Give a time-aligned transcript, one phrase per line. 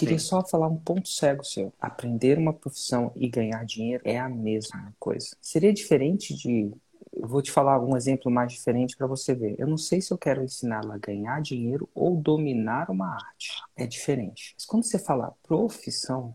[0.00, 0.24] queria Sim.
[0.26, 1.72] só falar um ponto cego seu.
[1.78, 5.36] Aprender uma profissão e ganhar dinheiro é a mesma coisa.
[5.40, 6.72] Seria diferente de
[7.12, 9.56] eu vou te falar um exemplo mais diferente para você ver.
[9.58, 13.60] Eu não sei se eu quero ensiná-la a ganhar dinheiro ou dominar uma arte.
[13.76, 14.54] É diferente.
[14.56, 16.34] Mas quando você fala profissão,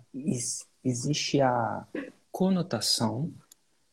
[0.83, 1.87] existe a
[2.31, 3.31] conotação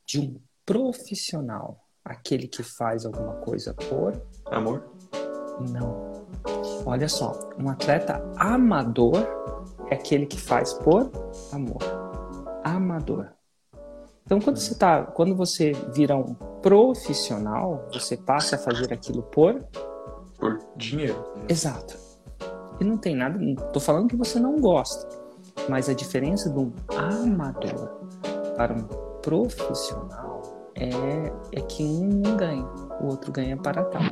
[0.05, 4.93] de um profissional, aquele que faz alguma coisa por amor?
[5.71, 6.27] Não.
[6.85, 9.62] Olha só, um atleta amador
[9.93, 11.11] é aquele que faz por
[11.53, 11.83] amor.
[12.65, 13.29] Amador.
[14.25, 19.63] Então, quando você tá, quando você vira um profissional, você passa a fazer aquilo por
[20.39, 21.23] por dinheiro.
[21.49, 21.97] Exato.
[22.81, 23.39] E não tem nada,
[23.73, 25.07] tô falando que você não gosta,
[25.69, 28.01] mas a diferença de um amador
[28.57, 28.83] para um
[29.21, 30.43] profissional
[30.75, 32.65] é, é que um não ganha,
[33.01, 34.03] o outro ganha para tal.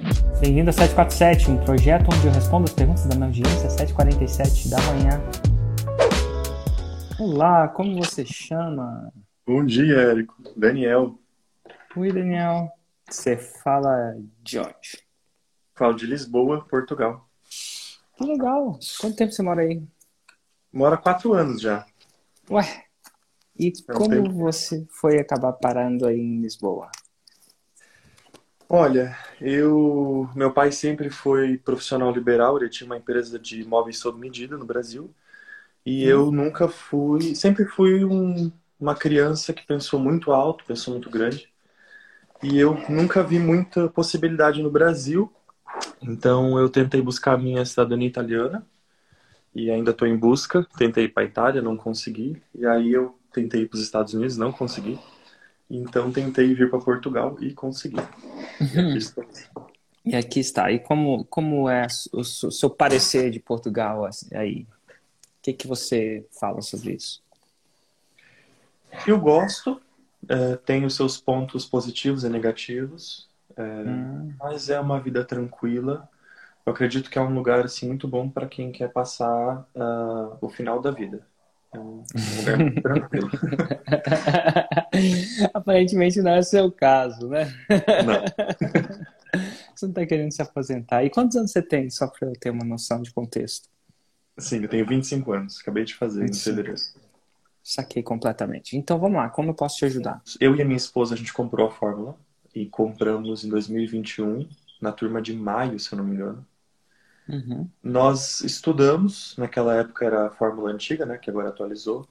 [0.41, 4.81] Bem-vindo a 747, um projeto onde eu respondo as perguntas da minha audiência, 7h47 da
[4.83, 5.60] manhã.
[7.23, 9.13] Olá, como você chama?
[9.47, 10.43] Bom dia, Érico.
[10.57, 11.19] Daniel.
[11.95, 12.73] Oi, Daniel.
[13.11, 15.05] Você fala de onde?
[15.75, 17.29] Falo de Lisboa, Portugal.
[18.17, 18.79] Que legal.
[18.99, 19.83] Quanto tempo você mora aí?
[20.73, 21.85] Mora quatro anos já.
[22.51, 22.87] Ué,
[23.55, 24.31] e é um como tempo.
[24.31, 26.91] você foi acabar parando aí em Lisboa?
[28.67, 34.19] Olha, eu, meu pai sempre foi profissional liberal, ele tinha uma empresa de móveis sob
[34.19, 35.15] medida no Brasil,
[35.85, 36.09] e hum.
[36.09, 38.51] eu nunca fui, sempre fui um
[38.81, 41.49] uma criança que pensou muito alto, pensou muito grande.
[42.43, 45.31] E eu nunca vi muita possibilidade no Brasil.
[46.01, 48.67] Então eu tentei buscar a minha cidadania italiana
[49.55, 50.67] e ainda estou em busca.
[50.79, 52.43] Tentei ir para a Itália, não consegui.
[52.55, 54.99] E aí eu tentei ir para os Estados Unidos, não consegui.
[55.69, 58.01] Então tentei vir para Portugal e consegui.
[58.61, 58.99] Uhum.
[60.07, 60.73] E aqui está.
[60.73, 64.67] E como, como é o seu parecer de Portugal aí?
[65.41, 67.23] O que, que você fala sobre isso?
[69.07, 69.81] Eu gosto,
[70.29, 74.35] é, tem os seus pontos positivos e negativos, é, hum.
[74.39, 76.07] mas é uma vida tranquila.
[76.67, 80.51] Eu acredito que é um lugar assim muito bom para quem quer passar uh, o
[80.51, 81.27] final da vida.
[81.73, 82.05] É um,
[82.37, 83.31] lugar muito tranquilo.
[85.55, 87.51] Aparentemente não é o seu caso, né?
[88.05, 88.23] Não.
[89.75, 91.03] Você não está querendo se aposentar.
[91.03, 93.71] E quantos anos você tem, só para eu ter uma noção de contexto?
[94.41, 95.61] Sim, eu tenho 25 anos.
[95.61, 96.37] Acabei de fazer 25.
[96.37, 96.81] em fevereiro.
[97.63, 98.77] Saquei completamente.
[98.77, 100.23] Então vamos lá, como eu posso te ajudar?
[100.41, 102.17] Eu e a minha esposa, a gente comprou a fórmula
[102.55, 104.49] e compramos em 2021,
[104.81, 106.47] na turma de maio, se eu não me engano.
[107.29, 107.69] Uhum.
[107.83, 112.09] Nós estudamos, naquela época era a fórmula antiga, né, que agora atualizou.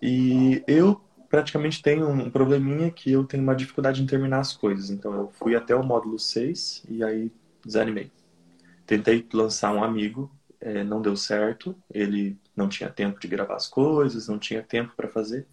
[0.00, 4.90] E eu praticamente tenho um probleminha que eu tenho uma dificuldade em terminar as coisas.
[4.90, 7.32] Então eu fui até o módulo 6 e aí
[7.64, 8.10] desanimei.
[8.86, 10.30] Tentei lançar um amigo,
[10.62, 11.76] é, não deu certo.
[11.90, 15.46] Ele não tinha tempo de gravar as coisas, não tinha tempo para fazer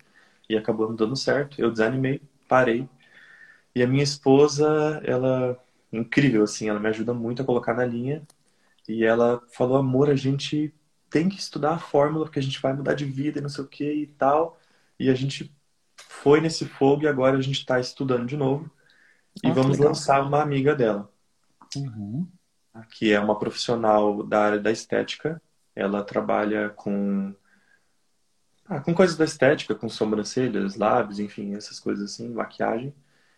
[0.50, 1.62] e acabou não dando certo.
[1.62, 2.90] Eu desanimei, parei.
[3.76, 5.58] E a minha esposa, ela
[5.92, 8.28] incrível assim, ela me ajuda muito a colocar na linha.
[8.88, 10.74] E ela falou: "Amor, a gente
[11.10, 13.64] tem que estudar a fórmula porque a gente vai mudar de vida e não sei
[13.64, 14.60] o que e tal".
[15.00, 15.54] E a gente
[15.98, 18.72] foi nesse fogo e agora a gente está estudando de novo.
[19.44, 21.12] E vamos lançar uma amiga dela.
[21.76, 22.39] Uhum.
[22.92, 25.42] Que é uma profissional da área da estética
[25.80, 27.34] ela trabalha com
[28.66, 32.94] ah, com coisas da estética, com sobrancelhas, lábios, enfim, essas coisas assim, maquiagem.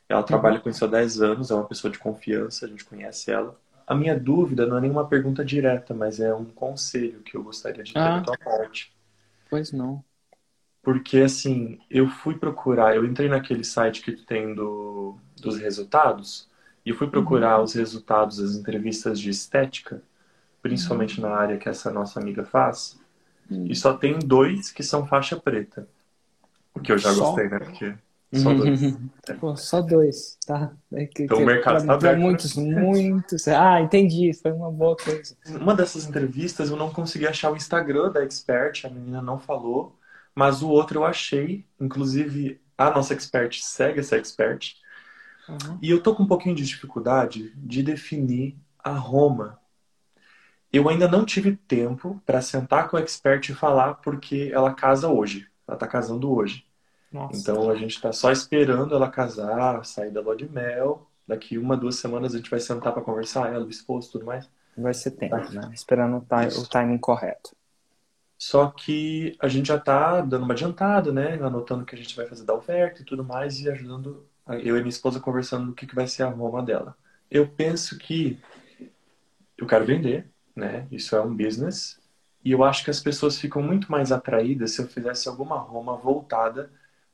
[0.10, 3.32] Ela trabalha com isso há 10 anos, é uma pessoa de confiança, a gente conhece
[3.32, 3.58] ela.
[3.88, 7.84] A minha dúvida não é nenhuma pergunta direta, mas é um conselho que eu gostaria
[7.84, 8.94] de ter ah, da tua parte.
[9.50, 10.04] Pois não.
[10.84, 16.50] Porque, assim, eu fui procurar, eu entrei naquele site que tem do, dos resultados,
[16.86, 17.64] e fui procurar uhum.
[17.64, 20.02] os resultados das entrevistas de estética,
[20.62, 21.30] principalmente uhum.
[21.30, 23.00] na área que essa nossa amiga faz,
[23.50, 23.66] uhum.
[23.68, 25.88] e só tem dois que são faixa preta.
[26.74, 27.26] O que eu já só?
[27.26, 27.60] gostei, né?
[27.60, 27.96] Porque
[28.34, 28.82] só dois.
[28.82, 29.34] É.
[29.36, 30.72] Pô, só dois, tá?
[30.94, 32.18] É que, então que, o mercado está aberto.
[32.18, 32.24] Né?
[32.24, 32.82] muitos, né?
[32.82, 33.48] muitos.
[33.48, 34.34] Ah, entendi.
[34.34, 35.36] Foi uma boa coisa.
[35.60, 39.98] Uma dessas entrevistas eu não consegui achar o Instagram da expert, a menina não falou,
[40.34, 41.66] mas o outro eu achei.
[41.80, 44.78] Inclusive, a nossa expert segue essa expert.
[45.52, 45.78] Uhum.
[45.82, 49.62] E eu tô com um pouquinho de dificuldade de definir a Roma
[50.72, 55.10] eu ainda não tive tempo para sentar com a expert e falar porque ela casa
[55.10, 55.50] hoje.
[55.68, 56.66] Ela está casando hoje.
[57.12, 57.38] Nossa.
[57.38, 61.08] Então a gente está só esperando ela casar, sair da lua de mel.
[61.28, 64.26] Daqui uma, duas semanas a gente vai sentar para conversar, ela, o esposo e tudo
[64.26, 64.50] mais.
[64.78, 65.50] Vai ser tempo, tá.
[65.50, 65.72] né?
[65.74, 67.54] Esperando o, time, o timing correto.
[68.38, 71.34] Só que a gente já está dando uma adiantada, né?
[71.34, 74.26] Anotando o que a gente vai fazer da oferta e tudo mais e ajudando
[74.60, 76.96] eu e minha esposa conversando do que, que vai ser a Roma dela.
[77.30, 78.40] Eu penso que
[79.58, 80.88] eu quero vender, né?
[80.92, 82.00] Isso é um business.
[82.44, 85.96] E eu acho que as pessoas ficam muito mais atraídas se eu fizesse alguma Roma
[85.96, 86.72] voltada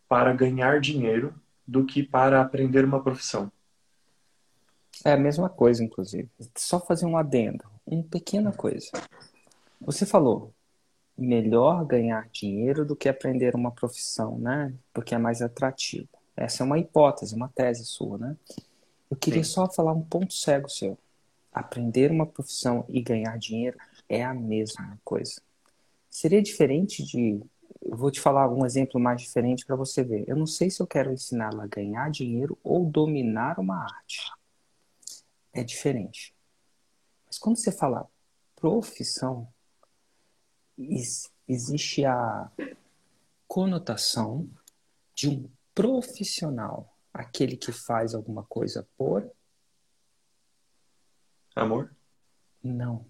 [0.07, 1.33] para ganhar dinheiro
[1.67, 3.51] do que para aprender uma profissão.
[5.03, 6.29] É a mesma coisa, inclusive.
[6.55, 8.91] Só fazer um adendo, uma pequena coisa.
[9.81, 10.53] Você falou,
[11.17, 14.73] melhor ganhar dinheiro do que aprender uma profissão, né?
[14.93, 16.09] Porque é mais atrativo.
[16.37, 18.37] Essa é uma hipótese, uma tese sua, né?
[19.09, 19.51] Eu queria Sim.
[19.51, 20.95] só falar um ponto cego seu.
[21.51, 25.41] Aprender uma profissão e ganhar dinheiro é a mesma coisa.
[26.09, 27.41] Seria diferente de.
[27.81, 30.25] Eu vou te falar algum exemplo mais diferente para você ver.
[30.27, 34.31] Eu não sei se eu quero ensiná-la a ganhar dinheiro ou dominar uma arte.
[35.51, 36.35] É diferente.
[37.25, 38.07] Mas quando você fala
[38.55, 39.47] profissão,
[41.47, 42.51] existe a
[43.47, 44.47] conotação
[45.15, 49.31] de um profissional, aquele que faz alguma coisa por
[51.55, 51.95] amor?
[52.63, 53.05] Não.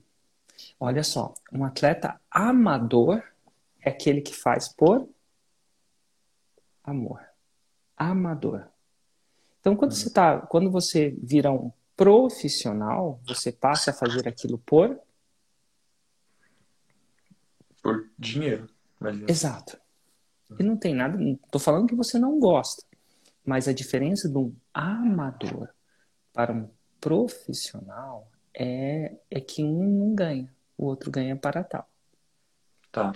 [0.77, 3.23] Olha só, um atleta amador
[3.79, 5.07] é aquele que faz por
[6.83, 7.25] amor.
[7.95, 8.67] Amador.
[9.61, 14.99] Então, quando você tá, quando você vira um profissional, você passa a fazer aquilo por
[17.81, 18.69] por dinheiro.
[18.99, 19.31] Imagina.
[19.31, 19.79] Exato.
[20.59, 22.83] E não tem nada, estou falando que você não gosta,
[23.45, 25.69] mas a diferença de um amador
[26.33, 26.69] para um
[27.01, 31.87] profissional é, é que um não ganha, o outro ganha para tal.
[32.91, 33.11] Tá.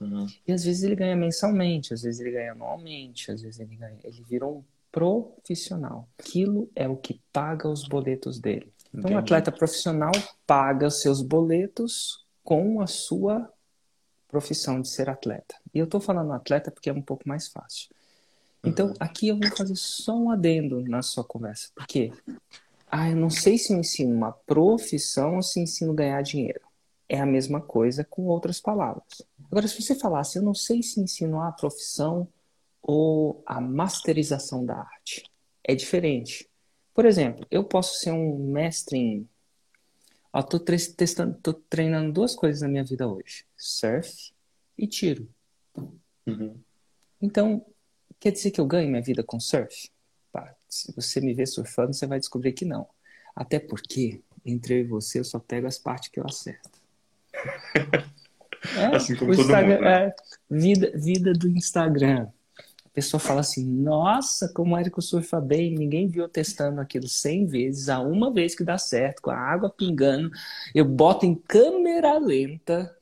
[0.00, 0.26] Uhum.
[0.46, 3.98] E às vezes ele ganha mensalmente, às vezes ele ganha anualmente, às vezes ele ganha.
[4.04, 6.08] Ele virou um profissional.
[6.18, 8.72] Aquilo é o que paga os boletos dele.
[8.92, 10.12] Então, o um atleta profissional
[10.46, 13.50] paga seus boletos com a sua
[14.34, 15.54] profissão de ser atleta.
[15.72, 17.88] E eu estou falando atleta porque é um pouco mais fácil.
[18.64, 18.94] Então, uhum.
[18.98, 21.68] aqui eu vou fazer só um adendo na sua conversa.
[21.72, 22.10] Porque
[22.90, 26.62] ah, eu não sei se eu ensino uma profissão ou se ensino ganhar dinheiro.
[27.08, 29.22] É a mesma coisa com outras palavras.
[29.48, 32.26] Agora, se você falasse, eu não sei se ensino a profissão
[32.82, 35.30] ou a masterização da arte,
[35.62, 36.50] é diferente.
[36.92, 39.28] Por exemplo, eu posso ser um mestre em.
[40.36, 44.32] Estou treinando duas coisas na minha vida hoje: surf
[44.76, 45.28] e tiro.
[46.26, 46.58] Uhum.
[47.20, 47.64] Então,
[48.20, 49.90] quer dizer que eu ganho minha vida com surf?
[50.74, 52.88] Se você me ver surfando, você vai descobrir que não.
[53.36, 56.78] Até porque, entre eu e você, eu só pego as partes que eu acerto.
[58.78, 59.82] É, assim como todo mundo.
[59.82, 60.06] Né?
[60.06, 60.16] É,
[60.50, 62.26] vida, vida do Instagram.
[62.82, 65.74] A pessoa fala assim: Nossa, como o Érico surfa bem.
[65.74, 67.88] Ninguém viu testando aquilo 100 vezes.
[67.90, 70.30] A uma vez que dá certo, com a água pingando.
[70.74, 72.96] Eu boto em câmera lenta.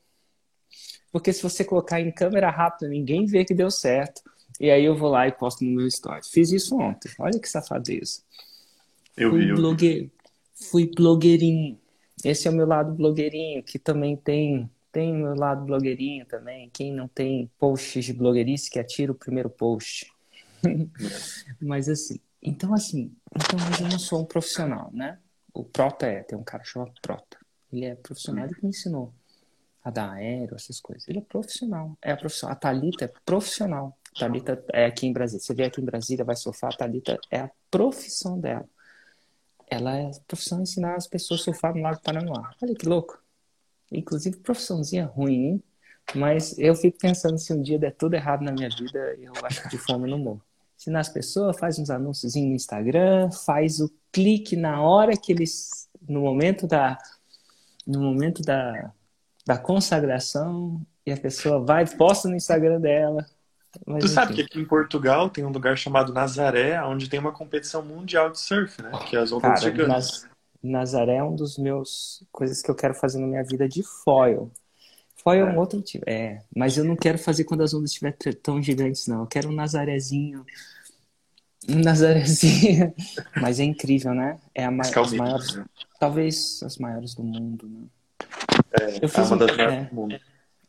[1.13, 4.23] Porque se você colocar em câmera rápida, ninguém vê que deu certo.
[4.59, 6.23] E aí eu vou lá e posto no meu story.
[6.25, 7.13] Fiz isso ontem.
[7.19, 8.23] Olha que safadeza.
[9.17, 9.49] Eu fui vi.
[9.51, 10.13] Eu blogueiro, vi.
[10.71, 11.79] Fui blogueirinho.
[12.25, 16.71] Esse é o meu lado blogueirinho, que também tem tem o meu lado blogueirinho também.
[16.71, 20.13] Quem não tem posts de blogueirice, que atira o primeiro post.
[21.61, 25.19] mas assim, então assim, então eu não sou um profissional, né?
[25.53, 27.39] O Prota é, tem um cara chamado Prota.
[27.73, 29.13] Ele é profissional, ele me ensinou
[29.85, 31.09] a dar aéreo, essas coisas.
[31.09, 31.97] Ele é profissional.
[32.01, 32.53] É a profissional.
[32.53, 33.99] A Thalita é profissional.
[34.19, 35.41] Thalita é aqui em Brasília.
[35.41, 38.69] Você vê aqui em Brasília, vai surfar, a Thalita é a profissão dela.
[39.69, 42.55] Ela é a profissão de ensinar as pessoas a surfar no Lago Paranoá.
[42.63, 43.19] Olha que louco.
[43.91, 45.63] Inclusive, profissãozinha ruim, hein?
[46.15, 49.63] Mas eu fico pensando se um dia der tudo errado na minha vida, eu acho
[49.63, 50.43] que de fome não morro.
[50.77, 55.89] Ensinar as pessoas, faz uns anúncios no Instagram, faz o clique na hora que eles.
[56.09, 56.99] no momento da.
[57.87, 58.93] no momento da,
[59.47, 63.27] da consagração, e a pessoa vai, posta no Instagram dela,
[63.87, 67.33] mas, tu sabe que aqui em Portugal tem um lugar chamado Nazaré, onde tem uma
[67.33, 68.91] competição mundial de surf, né?
[69.09, 69.89] Que é as ondas Cara, gigantes.
[69.89, 70.29] Naz...
[70.63, 74.53] Nazaré é um dos meus coisas que eu quero fazer na minha vida de foil.
[75.17, 76.05] Foil é, é um outro tipo.
[76.09, 79.21] É, mas eu não quero fazer quando as ondas estiverem tão gigantes, não.
[79.21, 80.45] Eu quero um Nazarezinho.
[81.69, 82.93] Um Nazarezinho.
[83.41, 84.39] mas é incrível, né?
[84.55, 84.83] É a ma...
[84.83, 85.57] as maiores.
[85.57, 85.65] Né?
[85.99, 87.87] Talvez as maiores do mundo, né?
[88.81, 90.21] É, eu fiz é uma das maiores é, do mundo.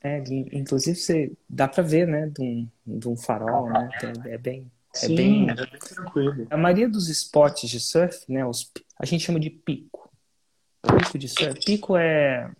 [0.01, 3.89] É, inclusive você dá para ver, né, de um, de um farol, né?
[4.25, 6.47] É bem, é Sim, bem, é bem tranquilo.
[6.49, 10.11] A maioria dos spots de surf, né, os, a gente chama de pico.
[10.81, 11.59] Pico de surf.
[11.65, 12.51] Pico é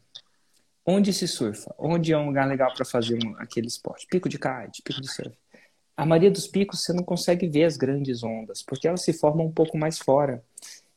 [0.86, 4.08] onde se surfa, onde é um lugar legal para fazer um, aquele esporte.
[4.08, 5.38] Pico de kite, pico de surf.
[5.96, 9.46] A maioria dos picos você não consegue ver as grandes ondas, porque elas se formam
[9.46, 10.44] um pouco mais fora.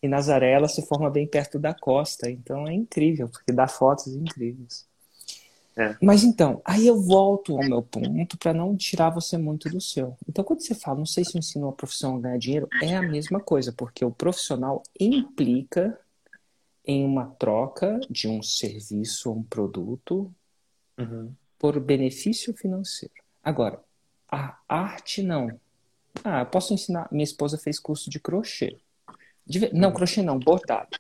[0.03, 4.09] E Nazaré ela se forma bem perto da costa, então é incrível, porque dá fotos
[4.09, 4.87] incríveis.
[5.77, 5.95] É.
[6.01, 10.17] Mas então, aí eu volto ao meu ponto para não tirar você muito do seu.
[10.27, 13.03] Então, quando você fala, não sei se ensino uma profissão a ganhar dinheiro, é a
[13.03, 15.99] mesma coisa, porque o profissional implica
[16.87, 20.33] em uma troca de um serviço ou um produto
[20.99, 21.31] Uhum.
[21.59, 23.13] por benefício financeiro.
[23.43, 23.83] Agora,
[24.29, 25.61] a arte não.
[26.25, 27.07] Ah, eu posso ensinar.
[27.13, 28.79] Minha esposa fez curso de crochê.
[29.73, 30.99] Não, crochê não, bordado.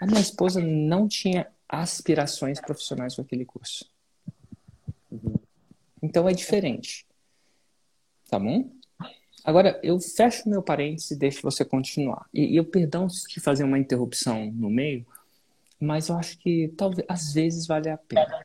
[0.00, 3.88] A minha esposa não tinha aspirações profissionais com aquele curso.
[6.02, 7.06] Então é diferente.
[8.28, 8.70] Tá bom?
[9.44, 12.26] Agora, eu fecho meu parênteses e deixo você continuar.
[12.32, 15.04] E, e eu perdão de fazer uma interrupção no meio,
[15.80, 18.44] mas eu acho que talvez às vezes vale a pena.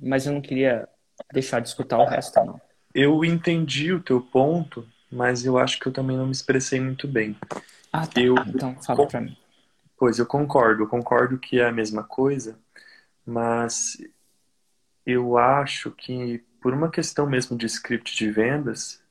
[0.00, 0.88] Mas eu não queria
[1.32, 2.60] deixar de escutar o resto, não.
[2.94, 7.06] Eu entendi o teu ponto, mas eu acho que eu também não me expressei muito
[7.06, 7.36] bem.
[7.92, 8.20] Ah, tá.
[8.20, 9.36] Eu- Então fala pra mim.
[9.96, 12.58] Pois eu concordo, eu concordo que é a mesma coisa,
[13.26, 13.98] mas
[15.04, 19.02] eu acho que por uma questão mesmo de script de vendas,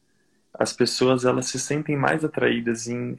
[0.54, 3.16] as pessoas elas se sentem mais atraídas em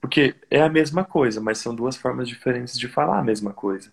[0.00, 3.92] porque é a mesma coisa, mas são duas formas diferentes de falar a mesma coisa.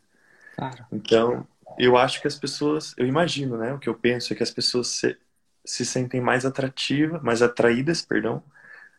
[0.55, 0.85] Claro.
[0.91, 1.47] Então,
[1.77, 3.73] eu acho que as pessoas, eu imagino, né?
[3.73, 5.17] O que eu penso é que as pessoas se,
[5.65, 8.43] se sentem mais atrativas, mais atraídas, perdão,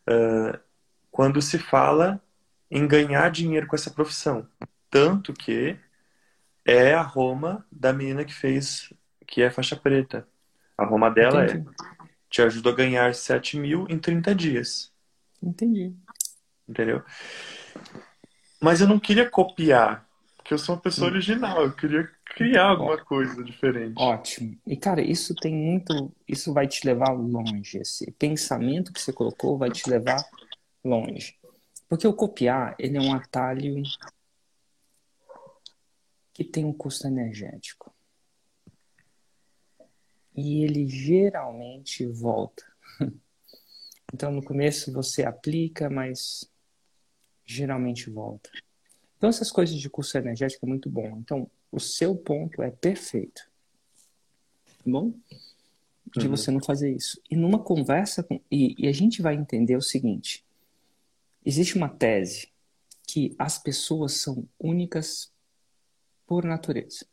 [0.07, 0.61] ah,
[1.11, 2.23] quando se fala
[2.71, 4.47] em ganhar dinheiro com essa profissão.
[4.91, 5.77] Tanto que
[6.65, 8.93] é a Roma da menina que fez,
[9.27, 10.27] que é faixa preta.
[10.77, 11.69] A Roma dela é, Entendi.
[12.31, 14.93] te ajuda a ganhar 7 mil em 30 dias.
[15.43, 15.95] Entendi.
[16.69, 17.03] Entendeu?
[18.61, 22.99] Mas eu não queria copiar, porque eu sou uma pessoa original, eu queria criar alguma
[22.99, 23.95] coisa diferente.
[23.97, 24.57] Ótimo.
[24.67, 26.13] E, cara, isso tem muito.
[26.27, 27.79] Isso vai te levar longe.
[27.79, 30.23] Esse pensamento que você colocou vai te levar
[30.85, 31.39] longe.
[31.89, 33.83] Porque o copiar, ele é um atalho
[36.33, 37.93] que tem um custo energético.
[40.37, 42.65] E ele geralmente volta.
[44.11, 46.51] Então, no começo você aplica, mas
[47.45, 48.51] geralmente volta.
[49.19, 51.19] Então, essas coisas de custo energético é muito bom.
[51.19, 53.43] Então, o seu ponto é perfeito.
[54.67, 55.13] Tá bom?
[56.17, 56.31] De Uhum.
[56.31, 57.21] você não fazer isso.
[57.31, 58.41] E numa conversa com.
[58.51, 60.43] E, e a gente vai entender o seguinte:
[61.49, 62.53] existe uma tese
[63.07, 65.33] que as pessoas são únicas
[66.27, 67.07] por natureza.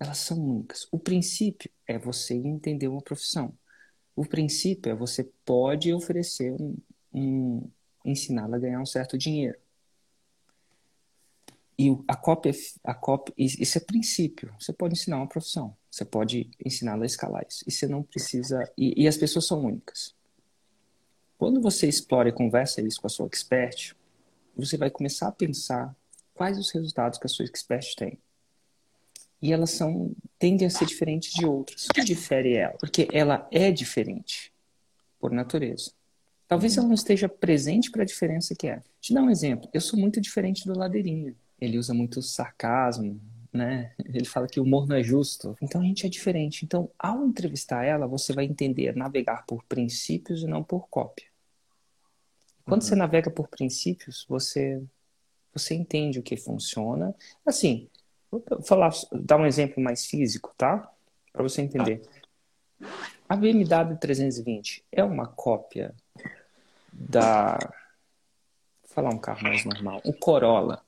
[0.00, 0.88] Elas são únicas.
[0.90, 3.56] O princípio é você entender uma profissão.
[4.16, 6.76] O princípio é você pode oferecer um,
[7.14, 7.70] um
[8.04, 9.56] ensiná-la a ganhar um certo dinheiro.
[11.78, 14.52] E a cópia, a cópia, isso é princípio.
[14.58, 15.76] Você pode ensinar uma profissão.
[15.88, 17.62] Você pode ensiná-la a escalar isso.
[17.68, 18.60] E você não precisa.
[18.76, 20.12] E, e as pessoas são únicas.
[21.40, 23.96] Quando você explora e conversa isso com a sua expert,
[24.54, 25.96] você vai começar a pensar
[26.34, 28.18] quais os resultados que a sua expert tem.
[29.40, 31.86] E elas são tendem a ser diferentes de outras.
[31.86, 32.76] O que difere ela?
[32.78, 34.52] Porque ela é diferente
[35.18, 35.92] por natureza.
[36.46, 38.82] Talvez ela não esteja presente para a diferença que é.
[39.00, 39.66] Te dar um exemplo.
[39.72, 41.34] Eu sou muito diferente do Ladeirinha.
[41.58, 43.18] Ele usa muito sarcasmo,
[43.50, 43.94] né?
[44.04, 45.56] Ele fala que o humor não é justo.
[45.62, 46.66] Então a gente é diferente.
[46.66, 51.29] Então, ao entrevistar ela, você vai entender navegar por princípios e não por cópia.
[52.70, 54.80] Quando você navega por princípios, você
[55.52, 57.12] você entende o que funciona.
[57.44, 57.88] Assim,
[58.30, 60.88] vou falar, dar um exemplo mais físico, tá?
[61.32, 62.00] Para você entender.
[63.28, 65.92] A BMW 320 é uma cópia
[66.92, 67.58] da.
[68.82, 70.00] Vou falar um carro mais normal.
[70.04, 70.84] O Corolla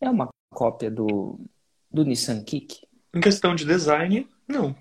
[0.00, 1.38] é uma cópia do,
[1.90, 2.86] do Nissan Kick?
[3.14, 4.74] Em questão de design, não.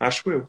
[0.00, 0.48] Acho eu.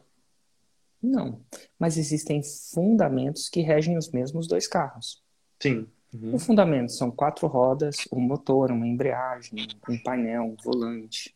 [1.02, 1.40] Não.
[1.78, 5.22] Mas existem fundamentos que regem os mesmos dois carros.
[5.60, 5.86] Sim.
[6.12, 6.34] Uhum.
[6.34, 11.34] Os fundamentos são quatro rodas, um motor, uma embreagem, um painel, um volante.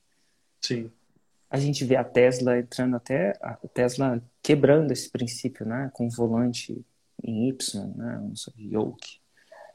[0.60, 0.90] Sim.
[1.48, 6.10] A gente vê a Tesla entrando até a Tesla quebrando esse princípio, né, com o
[6.10, 6.84] volante
[7.22, 9.20] em Y, né, um yoke.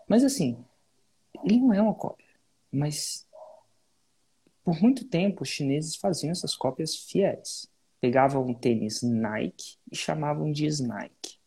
[0.07, 0.57] Mas assim,
[1.43, 2.27] ele não é uma cópia.
[2.71, 3.25] Mas
[4.63, 7.69] por muito tempo os chineses faziam essas cópias fiéis.
[8.01, 11.37] Pegavam um tênis Nike e chamavam de Nike.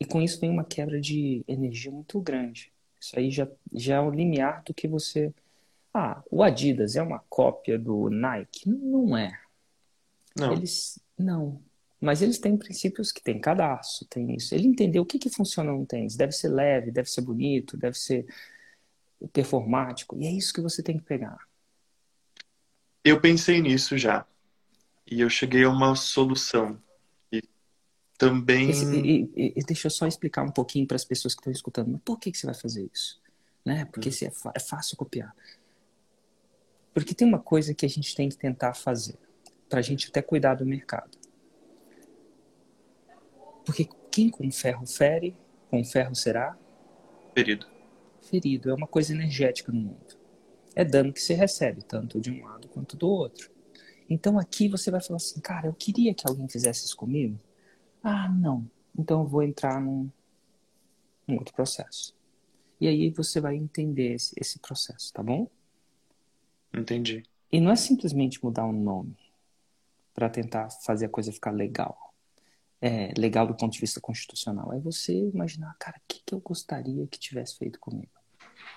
[0.00, 2.72] E com isso vem uma quebra de energia muito grande.
[3.00, 5.32] Isso aí já, já é o limiar do que você.
[5.92, 8.68] Ah, o Adidas é uma cópia do Nike?
[8.68, 9.38] Não é.
[10.36, 10.52] Não.
[10.52, 10.98] Eles.
[11.16, 11.60] Não.
[12.00, 14.54] Mas eles têm princípios que tem cadastro, tem isso.
[14.54, 16.16] Ele entendeu o que, que funciona no tênis.
[16.16, 18.26] Deve ser leve, deve ser bonito, deve ser
[19.32, 20.16] performático.
[20.18, 21.38] E é isso que você tem que pegar.
[23.02, 24.26] Eu pensei nisso já.
[25.06, 26.80] E eu cheguei a uma solução.
[27.32, 27.42] E
[28.18, 28.70] também.
[28.70, 31.90] Esse- e, e- deixa eu só explicar um pouquinho para as pessoas que estão escutando.
[31.92, 33.20] Mas por que, que você vai fazer isso?
[33.64, 33.84] Né?
[33.86, 35.34] Porque se é, é fácil copiar.
[36.92, 39.18] Porque tem uma coisa que a gente tem que tentar fazer
[39.68, 41.18] para a gente até cuidar do mercado.
[43.64, 45.36] Porque quem com ferro fere,
[45.70, 46.56] com ferro será
[47.34, 47.66] Ferido.
[48.22, 48.70] ferido.
[48.70, 50.16] É uma coisa energética no mundo.
[50.76, 53.50] É dano que se recebe, tanto de um lado quanto do outro.
[54.14, 57.36] Então aqui você vai falar assim, cara, eu queria que alguém fizesse isso comigo.
[58.00, 58.64] Ah, não.
[58.96, 60.08] Então eu vou entrar num,
[61.26, 62.14] num outro processo.
[62.80, 65.50] E aí você vai entender esse, esse processo, tá bom?
[66.72, 67.24] Entendi.
[67.50, 69.16] E não é simplesmente mudar um nome
[70.14, 72.14] para tentar fazer a coisa ficar legal.
[72.80, 74.72] É, legal do ponto de vista constitucional.
[74.72, 78.13] É você imaginar, cara, o que, que eu gostaria que tivesse feito comigo?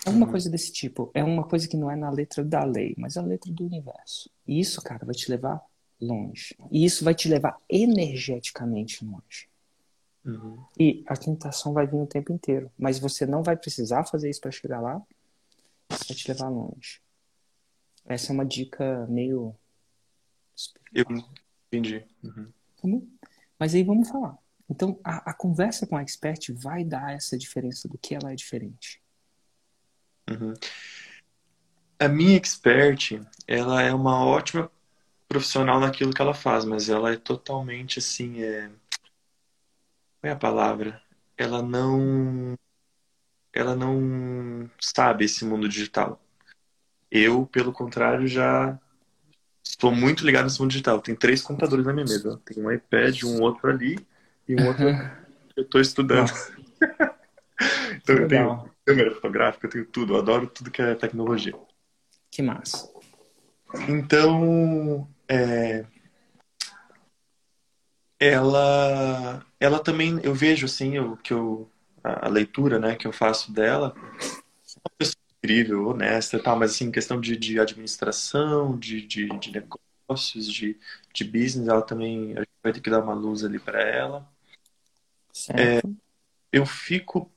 [0.06, 0.32] É uma uhum.
[0.32, 1.12] coisa desse tipo.
[1.14, 3.66] É uma coisa que não é na letra da lei, mas é a letra do
[3.66, 4.30] universo.
[4.48, 5.62] E isso, cara, vai te levar
[6.00, 6.56] longe.
[6.72, 9.50] E isso vai te levar energeticamente longe.
[10.24, 10.64] Uhum.
[10.80, 12.72] E a tentação vai vir o tempo inteiro.
[12.78, 15.02] Mas você não vai precisar fazer isso para chegar lá.
[15.90, 17.02] Isso vai te levar longe.
[18.06, 19.56] Essa é uma dica meio.
[20.94, 21.06] Eu
[21.68, 22.06] entendi.
[22.24, 22.52] Uhum.
[22.82, 22.88] Tá
[23.60, 24.38] Mas aí vamos falar.
[24.70, 28.36] Então, a, a, conversa com a expert vai dar essa diferença do que ela é
[28.36, 29.02] diferente.
[30.30, 30.54] Uhum.
[32.00, 34.70] A minha expert, ela é uma ótima
[35.28, 38.70] profissional naquilo que ela faz, mas ela é totalmente assim, é...
[40.20, 41.02] qual é a palavra?
[41.38, 42.56] Ela não,
[43.54, 46.22] ela não sabe esse mundo digital.
[47.10, 48.78] Eu, pelo contrário, já
[49.64, 51.02] estou muito ligado nesse mundo digital.
[51.02, 52.42] Tem três computadores na minha mesa.
[52.46, 54.06] Tem um iPad, um outro ali
[54.48, 54.86] e um outro
[55.54, 56.32] que eu estou estudando.
[57.96, 60.14] então eu tenho câmera fotográfica, eu tenho tudo.
[60.14, 61.54] Eu adoro tudo que é tecnologia.
[62.32, 62.90] Que massa.
[63.90, 65.86] Então, é,
[68.18, 71.70] ela, ela também, eu vejo assim, o que eu,
[72.02, 77.20] a, leitura, né, que eu faço dela, uma pessoa incrível, honesta, tal, mas assim, questão
[77.20, 80.80] de, de administração, de, de, de negócios, de,
[81.14, 84.30] de business, ela também, a gente vai ter que dar uma luz ali para ela.
[85.50, 85.82] É,
[86.54, 87.30] eu fico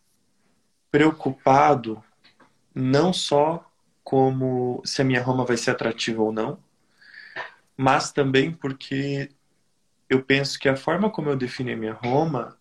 [0.91, 2.03] preocupado
[2.75, 3.71] não só
[4.03, 6.59] como se a minha Roma vai ser atrativa ou não,
[7.77, 9.31] mas também porque
[10.09, 12.59] eu penso que a forma como eu defini a minha Roma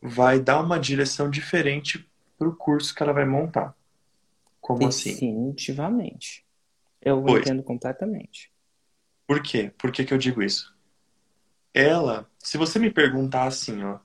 [0.00, 2.08] vai dar uma direção diferente
[2.38, 3.74] para o curso que ela vai montar.
[4.60, 5.12] Como assim?
[5.12, 6.44] Definitivamente.
[7.00, 7.40] Eu pois.
[7.40, 8.52] entendo completamente.
[9.26, 9.72] Por quê?
[9.78, 10.74] Por que, que eu digo isso?
[11.72, 13.98] Ela, se você me perguntar assim, ó,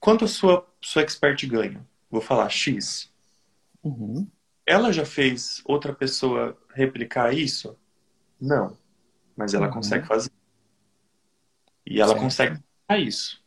[0.00, 1.86] quanto a sua, sua expert ganha?
[2.10, 3.12] Vou falar X.
[3.82, 4.28] Uhum.
[4.64, 7.78] Ela já fez outra pessoa replicar isso?
[8.40, 8.76] Não.
[9.36, 9.74] Mas ela uhum.
[9.74, 10.30] consegue fazer.
[11.84, 12.22] E ela certo.
[12.22, 13.42] consegue passar isso.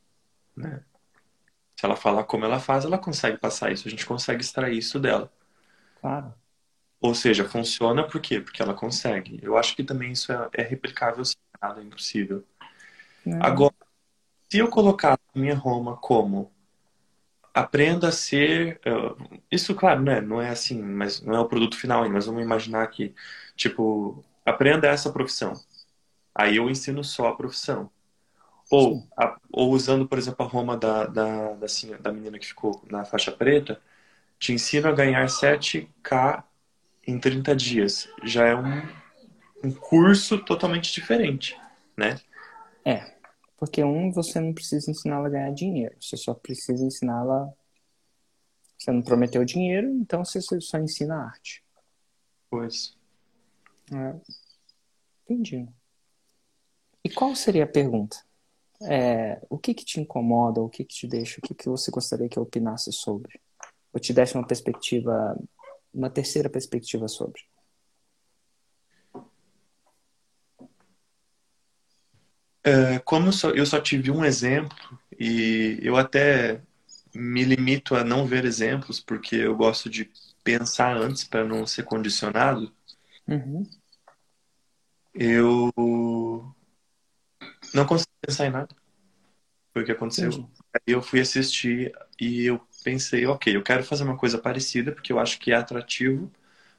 [0.55, 0.83] Né?
[1.75, 3.87] Se ela falar como ela faz, ela consegue passar isso.
[3.87, 5.31] A gente consegue extrair isso dela.
[5.99, 6.33] Claro.
[7.01, 8.41] Ou seja, funciona por quê?
[8.41, 9.39] Porque ela consegue.
[9.41, 12.43] Eu acho que também isso é, é replicável sem nada, é impossível.
[13.25, 13.41] Não.
[13.41, 13.73] Agora,
[14.49, 16.51] se eu colocar a minha Roma como
[17.53, 18.79] aprenda a ser.
[18.85, 20.21] Uh, isso, claro, né?
[20.21, 23.13] Não é assim, mas não é o produto final ainda, mas vamos imaginar que,
[23.55, 25.53] tipo, aprenda essa profissão.
[26.33, 27.89] Aí eu ensino só a profissão.
[28.71, 32.47] Ou, a, ou usando, por exemplo, a Roma da, da, da, assim, da menina que
[32.47, 33.81] ficou na faixa preta,
[34.39, 36.43] te ensino a ganhar 7K
[37.05, 38.09] em 30 dias.
[38.23, 38.87] Já é um,
[39.63, 41.59] um curso totalmente diferente,
[41.97, 42.19] né?
[42.85, 43.18] É.
[43.59, 45.95] Porque um, você não precisa ensiná-la a ganhar dinheiro.
[45.99, 47.53] Você só precisa ensiná-la.
[48.77, 51.61] Você não prometeu dinheiro, então você só ensina arte.
[52.49, 52.97] Pois.
[53.91, 54.15] É.
[55.25, 55.67] Entendi.
[57.03, 58.17] E qual seria a pergunta?
[58.83, 61.91] É, o que que te incomoda, o que que te deixa, o que que você
[61.91, 63.41] gostaria que eu opinasse sobre?
[63.91, 65.37] Ou te desse uma perspectiva,
[65.93, 67.41] uma terceira perspectiva sobre?
[73.05, 74.77] Como só, eu só tive um exemplo
[75.19, 76.61] e eu até
[77.13, 80.09] me limito a não ver exemplos porque eu gosto de
[80.43, 82.71] pensar antes para não ser condicionado.
[83.27, 83.63] Uhum.
[85.13, 85.71] Eu
[87.73, 88.69] não consegui pensar em nada.
[89.73, 90.29] Foi o que aconteceu.
[90.29, 90.47] Entendi.
[90.73, 95.11] Aí eu fui assistir e eu pensei, ok, eu quero fazer uma coisa parecida porque
[95.11, 96.31] eu acho que é atrativo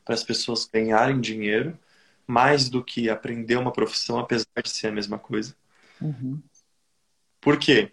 [0.04, 1.78] para as pessoas ganharem dinheiro
[2.26, 5.56] mais do que aprender uma profissão, apesar de ser a mesma coisa.
[6.00, 6.42] Uhum.
[7.40, 7.92] Por quê?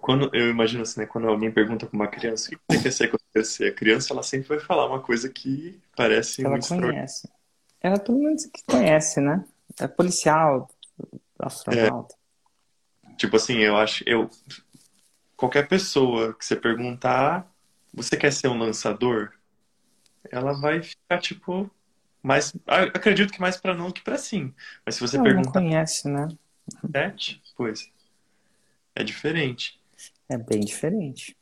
[0.00, 2.92] Quando, eu imagino assim, né, quando alguém pergunta para uma criança o que você quer
[2.92, 6.68] ser quando crescer, a criança ela sempre vai falar uma coisa que parece ela muito
[6.68, 7.28] conhece.
[7.80, 9.44] Ela pelo menos que conhece, né?
[9.78, 10.70] É policial,
[11.38, 12.14] astronauta.
[13.04, 14.30] É, tipo assim, eu acho, eu
[15.36, 17.46] qualquer pessoa que você perguntar,
[17.92, 19.32] você quer ser um lançador?
[20.30, 21.70] Ela vai ficar tipo
[22.22, 24.54] mais, acredito que mais para não que para sim.
[24.84, 26.28] Mas se você não, perguntar, não conhece, né?
[26.92, 27.42] Sete?
[27.56, 27.90] Pois.
[28.94, 29.80] É diferente.
[30.28, 31.36] É bem diferente.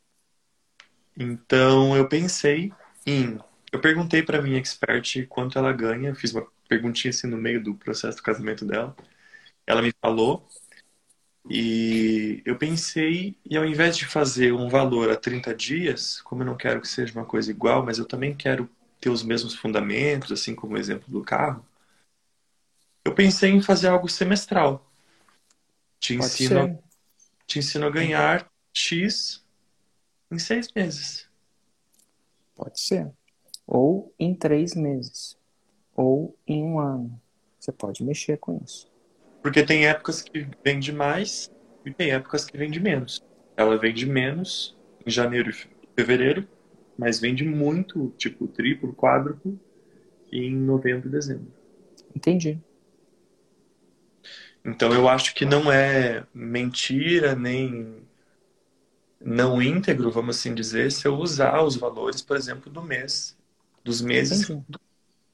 [1.16, 2.72] Então eu pensei
[3.06, 3.38] em.
[3.72, 7.74] Eu perguntei para minha expert quanto ela ganha, fiz uma perguntinha assim no meio do
[7.74, 8.94] processo do casamento dela.
[9.66, 10.46] Ela me falou
[11.48, 16.46] e eu pensei, e ao invés de fazer um valor a 30 dias, como eu
[16.46, 18.68] não quero que seja uma coisa igual, mas eu também quero
[19.00, 21.64] ter os mesmos fundamentos, assim como o exemplo do carro,
[23.04, 24.85] eu pensei em fazer algo semestral.
[26.06, 26.80] Te ensino,
[27.48, 29.44] te ensino a ganhar X
[30.30, 31.28] em seis meses.
[32.54, 33.10] Pode ser.
[33.66, 35.36] Ou em três meses.
[35.96, 37.20] Ou em um ano.
[37.58, 38.88] Você pode mexer com isso.
[39.42, 41.50] Porque tem épocas que vende mais
[41.84, 43.20] e tem épocas que vende menos.
[43.56, 45.54] Ela vende menos em janeiro e
[45.96, 46.48] fevereiro,
[46.96, 49.58] mas vende muito, tipo triplo, quádruplo,
[50.30, 51.52] em novembro e dezembro.
[52.14, 52.62] Entendi.
[54.66, 58.04] Então eu acho que não é mentira nem
[59.20, 63.36] não íntegro, vamos assim dizer, se eu usar os valores, por exemplo, do mês,
[63.84, 64.50] dos meses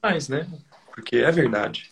[0.03, 0.47] mais, né?
[0.95, 1.91] Porque é verdade.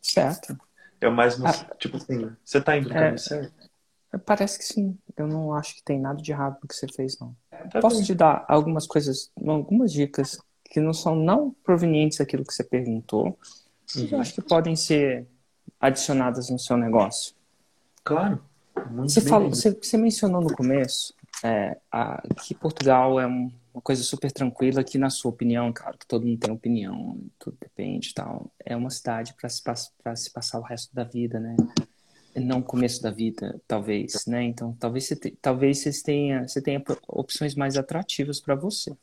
[0.00, 0.58] Certo.
[0.98, 3.52] É o mais, ah, tipo assim, você tá indo no caminho é, certo?
[4.12, 4.96] É, parece que sim.
[5.16, 7.36] Eu não acho que tem nada de errado no que você fez, não.
[7.70, 8.04] Tá Posso bem.
[8.06, 13.38] te dar algumas coisas, algumas dicas que não são não provenientes daquilo que você perguntou,
[13.94, 14.08] uhum.
[14.10, 15.26] eu acho que podem ser
[15.82, 17.34] adicionadas no seu negócio.
[18.04, 18.40] Claro.
[18.98, 21.12] Você, falou, você, você, mencionou no começo
[21.44, 25.98] é, a, que Portugal é um, uma coisa super tranquila, que na sua opinião, claro,
[25.98, 28.50] que todo mundo tem opinião, tudo depende tal.
[28.64, 29.62] É uma cidade para se,
[30.16, 31.56] se passar o resto da vida, né?
[32.34, 34.42] Não o começo da vida, talvez, né?
[34.44, 38.96] Então, talvez você, te, talvez você tenha, você tenha opções mais atrativas para você,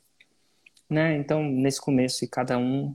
[0.88, 1.16] né?
[1.16, 2.94] Então, nesse começo, e cada um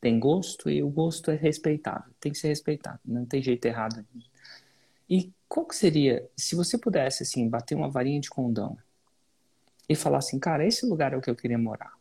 [0.00, 4.04] tem gosto e o gosto é respeitável, tem que ser respeitado, não tem jeito errado.
[5.08, 8.76] E qual que seria, se você pudesse, assim, bater uma varinha de condão
[9.88, 11.92] e falar assim, cara, esse lugar é o que eu queria morar.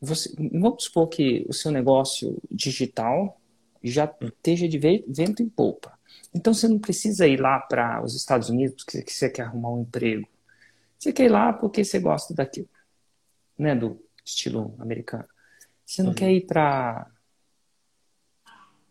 [0.00, 3.40] Você, vamos supor que o seu negócio digital
[3.82, 5.98] já esteja de vento em polpa.
[6.32, 9.82] Então você não precisa ir lá para os Estados Unidos porque você quer arrumar um
[9.82, 10.28] emprego.
[10.98, 12.68] Você quer ir lá porque você gosta daquilo,
[13.58, 15.26] né, do estilo americano.
[15.88, 16.14] Você não uhum.
[16.14, 17.10] quer ir para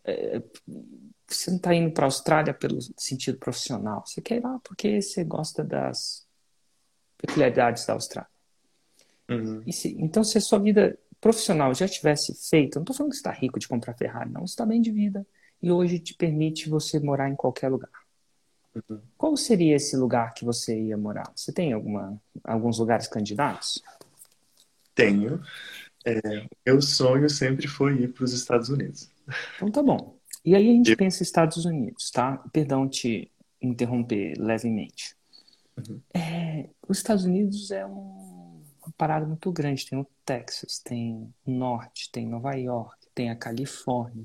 [0.04, 0.42] é,
[1.28, 4.04] você não está indo para a Austrália pelo sentido profissional.
[4.04, 6.26] Você quer ir lá porque você gosta das
[7.20, 8.30] peculiaridades da Austrália.
[9.30, 9.72] Uhum.
[9.72, 13.20] Se, então, se a sua vida profissional já tivesse feita, não estou falando que você
[13.20, 14.48] está rico de comprar Ferrari, não.
[14.48, 15.24] Você está bem de vida
[15.62, 17.92] e hoje te permite você morar em qualquer lugar.
[18.74, 19.02] Uhum.
[19.16, 21.32] Qual seria esse lugar que você ia morar?
[21.36, 23.84] Você tem alguma, alguns lugares candidatos?
[24.96, 25.44] Tenho.
[26.08, 29.12] É, meu sonho sempre foi ir para os Estados Unidos.
[29.56, 30.18] Então tá bom.
[30.46, 32.38] E aí a gente pensa Estados Unidos, tá?
[32.54, 33.30] Perdão te
[33.62, 35.18] interromper levemente.
[35.78, 36.00] Uhum.
[36.14, 39.86] É, os Estados Unidos é um, uma parada muito grande.
[39.86, 44.24] Tem o Texas, tem o Norte, tem Nova York, tem a Califórnia.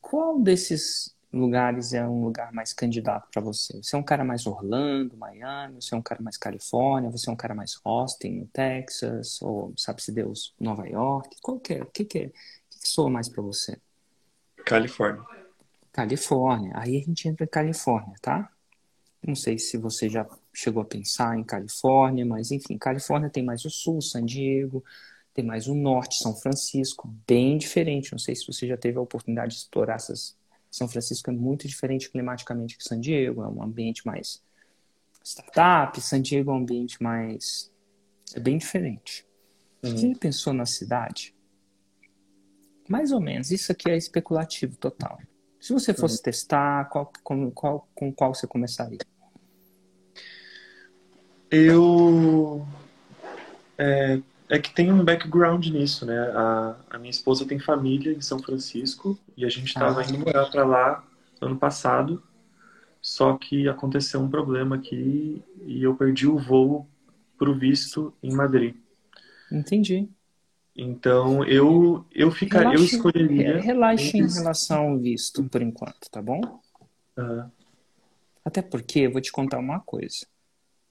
[0.00, 3.82] Qual desses lugares é um lugar mais candidato para você?
[3.82, 7.32] Você é um cara mais Orlando, Miami, você é um cara mais Califórnia, você é
[7.32, 11.36] um cara mais Austin, Texas, ou sabe-se Deus, Nova York?
[11.40, 11.82] Qual que é?
[11.82, 12.26] O que, que, é?
[12.26, 12.30] O
[12.70, 13.78] que, que soa mais para você?
[14.64, 15.24] Califórnia.
[15.92, 16.72] Califórnia.
[16.74, 18.50] Aí a gente entra em Califórnia, tá?
[19.26, 23.64] Não sei se você já chegou a pensar em Califórnia, mas enfim, Califórnia tem mais
[23.64, 24.82] o sul, San Diego,
[25.34, 28.12] tem mais o norte, São Francisco, bem diferente.
[28.12, 30.36] Não sei se você já teve a oportunidade de explorar essas.
[30.70, 34.42] São Francisco é muito diferente climaticamente que San Diego, é um ambiente mais
[35.22, 37.72] startup, San Diego é um ambiente mais.
[38.34, 39.26] é bem diferente.
[39.82, 39.96] Uhum.
[39.96, 41.34] Você pensou na cidade?
[42.88, 43.50] Mais ou menos.
[43.50, 45.20] Isso aqui é especulativo total.
[45.60, 46.22] Se você fosse uhum.
[46.22, 48.98] testar, qual, com, qual, com qual você começaria?
[51.50, 52.66] Eu.
[53.76, 56.18] É, é que tem um background nisso, né?
[56.18, 60.04] A, a, minha esposa tem família em São Francisco e a gente estava ah.
[60.04, 61.04] indo morar para lá
[61.40, 62.20] ano passado.
[63.00, 66.86] Só que aconteceu um problema aqui e eu perdi o voo
[67.38, 68.74] pro visto em Madrid.
[69.52, 70.08] Entendi.
[70.76, 73.60] Então, eu, eu ficaria, eu escolheria.
[73.60, 76.40] Relaxe em relação ao visto, por enquanto, tá bom?
[77.16, 77.50] Uhum.
[78.44, 80.26] Até porque eu vou te contar uma coisa.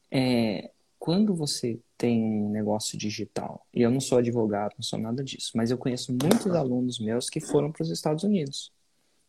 [0.10, 5.22] É, quando você tem um negócio digital, e eu não sou advogado, não sou nada
[5.22, 8.72] disso, mas eu conheço muitos alunos meus que foram para os Estados Unidos.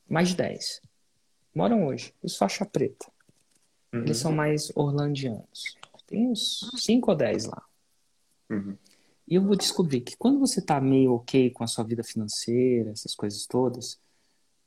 [0.08, 0.80] Mais de 10.
[1.52, 3.10] Moram hoje, os faixa preta.
[3.92, 4.02] Uhum.
[4.02, 5.76] Eles são mais orlandianos.
[6.06, 7.62] Tem uns 5 ou 10 lá.
[8.48, 8.76] Uhum.
[9.26, 12.92] E eu vou descobrir que quando você está meio ok com a sua vida financeira,
[12.92, 13.98] essas coisas todas,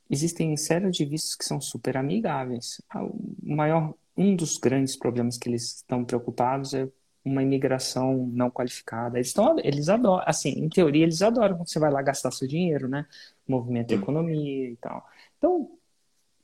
[0.10, 2.82] existem série de vistos que são super amigáveis.
[2.90, 6.90] Ah, o maior, um dos grandes problemas que eles estão preocupados é
[7.24, 9.18] uma imigração não qualificada.
[9.18, 12.48] Eles, tão, eles adoram, assim, em teoria, eles adoram quando você vai lá gastar seu
[12.48, 13.06] dinheiro, né?
[13.48, 15.08] Movimento a economia e tal.
[15.38, 15.72] Então,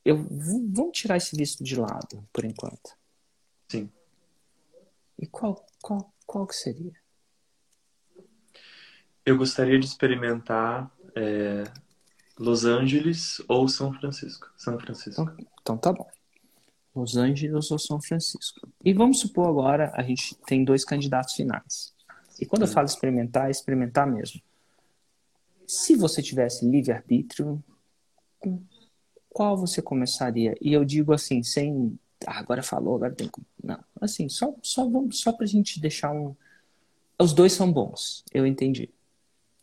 [0.06, 2.98] eu, vamos tirar esse visto de lado, por enquanto.
[3.68, 3.90] Sim.
[5.18, 6.94] E qual, qual, qual que seria?
[9.26, 11.66] Eu gostaria de experimentar é,
[12.38, 14.50] Los Angeles ou São Francisco.
[14.58, 15.22] São Francisco.
[15.22, 16.10] Então, então tá bom.
[17.00, 18.68] Los Angeles ou São Francisco.
[18.84, 21.94] E vamos supor agora a gente tem dois candidatos finais.
[22.40, 24.42] E quando eu falo experimentar, é experimentar mesmo.
[25.68, 27.64] Se você tivesse livre-arbítrio,
[29.30, 30.56] qual você começaria?
[30.62, 31.98] E eu digo assim, sem.
[32.26, 33.30] Ah, agora falou, agora tem.
[33.64, 33.80] Não.
[34.02, 36.36] Assim, só, só, vamos, só pra gente deixar um.
[37.20, 38.90] Os dois são bons, eu entendi.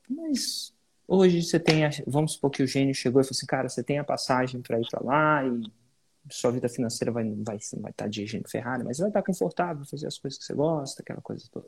[0.09, 0.73] Mas
[1.09, 1.85] hoje você tem.
[1.85, 1.91] A...
[2.07, 4.81] Vamos supor que o gênio chegou e falou assim: cara, você tem a passagem para
[4.81, 5.71] ir para lá e
[6.31, 10.19] sua vida financeira vai vai vai estar dirigindo Ferrari, mas vai estar confortável, fazer as
[10.19, 11.67] coisas que você gosta, aquela coisa toda.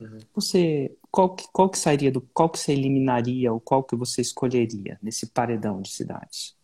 [0.00, 0.18] Uhum.
[0.34, 4.20] Você qual que, qual que sairia do qual que você eliminaria ou qual que você
[4.20, 6.56] escolheria nesse paredão de cidades?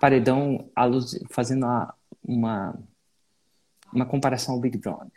[0.00, 0.70] Paredão
[1.30, 2.78] fazendo uma, uma
[3.92, 5.10] uma comparação ao Big Brother,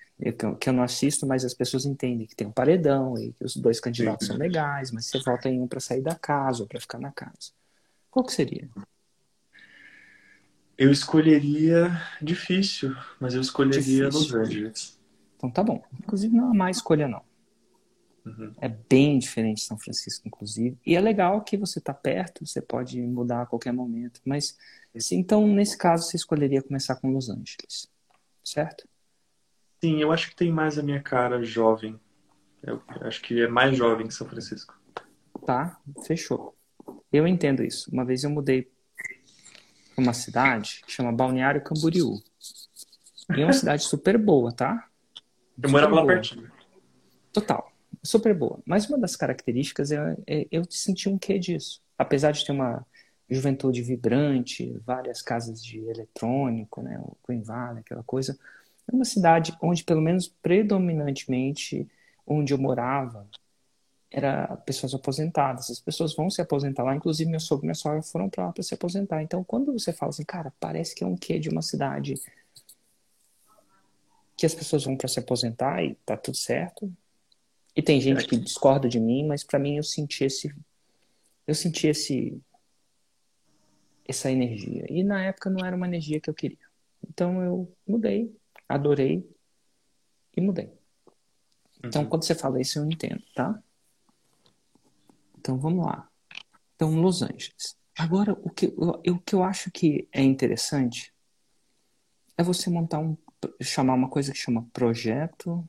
[0.60, 3.56] que eu não assisto, mas as pessoas entendem que tem um paredão e que os
[3.56, 4.34] dois candidatos Sim.
[4.34, 7.12] são legais, mas você vota em um para sair da casa ou para ficar na
[7.12, 7.52] casa.
[8.10, 8.70] Qual que seria?
[10.82, 14.10] Eu escolheria difícil, mas eu escolheria difícil.
[14.10, 15.00] Los Angeles.
[15.38, 15.84] Então tá bom.
[16.00, 17.22] Inclusive não há mais escolha não.
[18.26, 18.52] Uhum.
[18.60, 20.76] É bem diferente de São Francisco, inclusive.
[20.84, 24.22] E é legal que você está perto, você pode mudar a qualquer momento.
[24.26, 24.58] Mas,
[25.12, 27.88] então, nesse caso, você escolheria começar com Los Angeles,
[28.44, 28.89] certo?
[29.84, 32.00] Sim, eu acho que tem mais a minha cara jovem.
[32.63, 34.76] Eu acho que é mais jovem que São Francisco.
[35.46, 36.58] Tá, fechou.
[37.13, 37.88] Eu entendo isso.
[37.91, 38.72] Uma vez eu mudei
[39.98, 42.22] uma cidade que chama Balneário Camboriú.
[43.36, 44.88] E é uma cidade super boa, tá?
[45.62, 46.52] Eu morava lá pertinho.
[47.32, 47.72] Total.
[48.04, 48.60] Super boa.
[48.66, 51.82] Mas uma das características é, é eu senti um quê disso.
[51.98, 52.86] Apesar de ter uma
[53.30, 57.00] juventude vibrante, várias casas de eletrônico, né?
[57.00, 58.38] O Queen Valley, aquela coisa.
[58.92, 61.88] É uma cidade onde, pelo menos predominantemente,
[62.26, 63.28] onde eu morava,
[64.12, 65.71] era pessoas aposentadas.
[65.71, 68.52] As pessoas vão se aposentar lá, inclusive meu sogro e minha sogra foram para lá
[68.52, 69.24] para se aposentar.
[69.24, 72.15] Então, quando você fala assim, cara, parece que é um quê de uma cidade
[74.36, 76.91] que as pessoas vão para se aposentar e tá tudo certo.
[77.74, 80.54] E tem gente que discorda de mim, mas para mim eu senti esse
[81.47, 82.41] eu senti esse
[84.06, 84.86] essa energia.
[84.89, 86.58] E na época não era uma energia que eu queria.
[87.08, 88.36] Então eu mudei,
[88.67, 89.26] adorei
[90.36, 90.69] e mudei.
[91.84, 92.10] Então, uhum.
[92.10, 93.62] quando você fala isso, eu entendo, tá?
[95.42, 96.08] Então vamos lá.
[96.76, 97.76] Então, Los Angeles.
[97.98, 101.12] Agora, o que, o, o que eu acho que é interessante
[102.38, 103.18] é você montar um.
[103.60, 105.68] chamar uma coisa que chama Projeto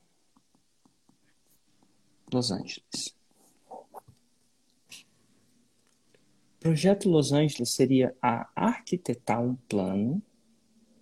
[2.31, 3.17] Los Angeles.
[6.61, 10.23] Projeto Los Angeles seria a arquitetar um plano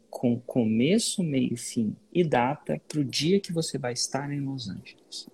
[0.08, 4.68] com começo, meio, fim e data para o dia que você vai estar em Los
[4.68, 5.28] Angeles.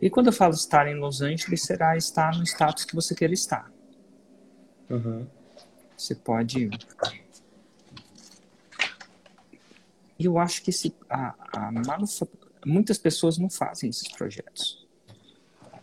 [0.00, 3.32] E quando eu falo estar em Los Angeles, será estar no status que você queira
[3.32, 3.72] estar.
[4.90, 5.26] Uhum.
[5.96, 6.68] Você pode.
[10.18, 11.70] E eu acho que se, a, a
[12.64, 14.86] muitas pessoas não fazem esses projetos.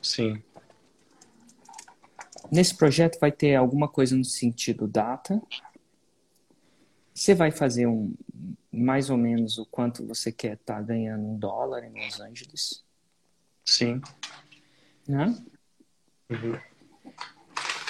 [0.02, 0.43] Sim.
[2.52, 5.41] Nesse projeto vai ter alguma coisa no sentido data.
[7.13, 8.13] Você vai fazer um
[8.71, 12.83] mais ou menos o quanto você quer estar tá ganhando em dólar em Los Angeles.
[13.65, 14.02] Sim.
[15.08, 15.43] Né?
[16.30, 16.60] Uhum.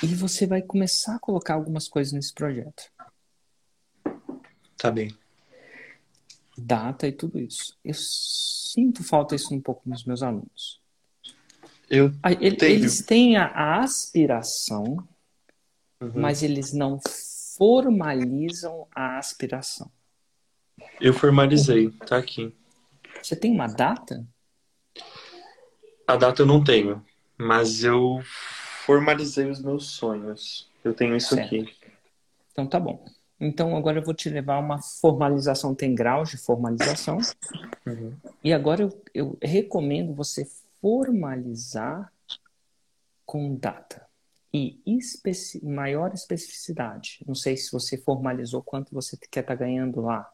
[0.03, 2.91] E você vai começar a colocar algumas coisas nesse projeto.
[4.77, 5.15] Tá bem.
[6.57, 7.77] Data e tudo isso.
[7.83, 10.81] Eu sinto falta isso um pouco nos meus alunos.
[11.89, 12.11] Eu
[12.57, 12.73] tenho.
[12.73, 15.07] Eles têm a aspiração,
[16.01, 16.11] uhum.
[16.15, 16.99] mas eles não
[17.55, 19.91] formalizam a aspiração.
[20.99, 22.53] Eu formalizei, tá aqui.
[23.21, 24.25] Você tem uma data?
[26.13, 27.03] A data eu não tenho,
[27.35, 28.21] mas eu
[28.85, 30.69] formalizei os meus sonhos.
[30.83, 31.47] Eu tenho isso certo.
[31.47, 31.75] aqui.
[32.51, 33.03] Então tá bom.
[33.39, 37.17] Então agora eu vou te levar a uma formalização, tem graus de formalização.
[37.83, 38.13] Uhum.
[38.43, 40.47] E agora eu, eu recomendo você
[40.79, 42.13] formalizar
[43.25, 44.05] com data
[44.53, 47.23] e especi maior especificidade.
[47.25, 50.31] Não sei se você formalizou quanto você quer estar tá ganhando lá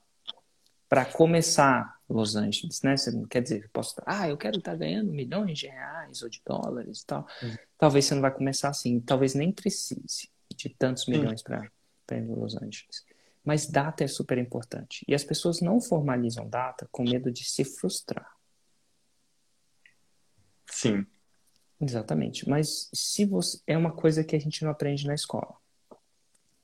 [0.89, 2.97] para começar Los Angeles, né?
[2.97, 6.41] Você não quer dizer, posso, ah, eu quero estar ganhando milhões de reais ou de
[6.45, 7.27] dólares e tal.
[7.41, 7.55] Uhum.
[7.77, 11.69] Talvez você não vai começar assim, talvez nem precise de tantos milhões para
[12.11, 13.05] ir Los Angeles.
[13.43, 15.05] Mas data é super importante.
[15.07, 18.35] E as pessoas não formalizam data com medo de se frustrar.
[20.69, 21.05] Sim.
[21.79, 22.47] Exatamente.
[22.49, 25.55] Mas se você é uma coisa que a gente não aprende na escola.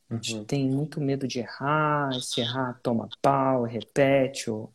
[0.10, 0.45] A gente uhum.
[0.45, 4.49] tem muito medo de errar, se errar, toma pau, repete.
[4.49, 4.73] Ou...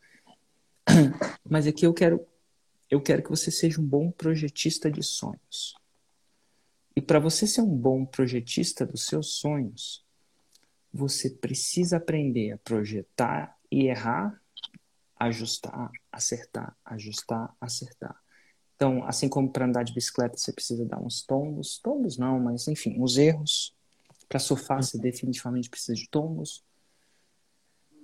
[1.48, 2.26] Mas aqui eu quero,
[2.90, 5.74] eu quero que você seja um bom projetista de sonhos.
[6.94, 10.04] E para você ser um bom projetista dos seus sonhos,
[10.92, 14.40] você precisa aprender a projetar e errar,
[15.16, 18.20] ajustar, acertar, ajustar, acertar.
[18.74, 22.66] Então, assim como para andar de bicicleta você precisa dar uns tombos, tombos não, mas
[22.66, 23.74] enfim, os erros.
[24.28, 26.64] Para surfar você definitivamente precisa de tombos.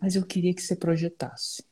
[0.01, 1.65] Mas eu queria que você projetasse.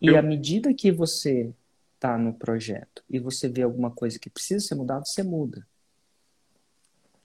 [0.00, 0.18] E eu...
[0.18, 1.52] à medida que você
[1.94, 5.66] está no projeto e você vê alguma coisa que precisa ser mudada, você muda.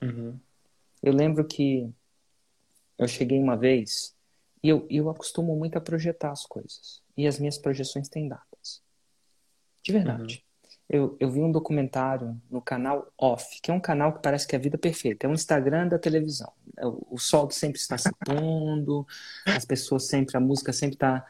[0.02, 0.38] Uhum.
[1.02, 1.88] Eu lembro que
[2.98, 4.14] eu cheguei uma vez
[4.62, 7.02] e eu, eu acostumo muito a projetar as coisas.
[7.16, 8.82] E as minhas projeções têm datas.
[9.82, 10.36] De verdade.
[10.36, 10.54] Uhum.
[10.86, 14.54] Eu, eu vi um documentário no canal Off, que é um canal que parece que
[14.54, 15.26] é a vida perfeita.
[15.26, 16.52] É um Instagram da televisão.
[16.76, 19.06] É o, o sol sempre está se pondo,
[19.46, 21.24] as pessoas sempre, a música sempre está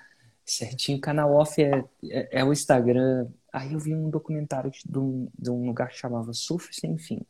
[0.45, 0.99] certinho.
[0.99, 3.29] O canal Off é, é, é, o Instagram.
[3.53, 7.23] Aí eu vi um documentário de um, de um lugar que chamava Surf Sem Fim.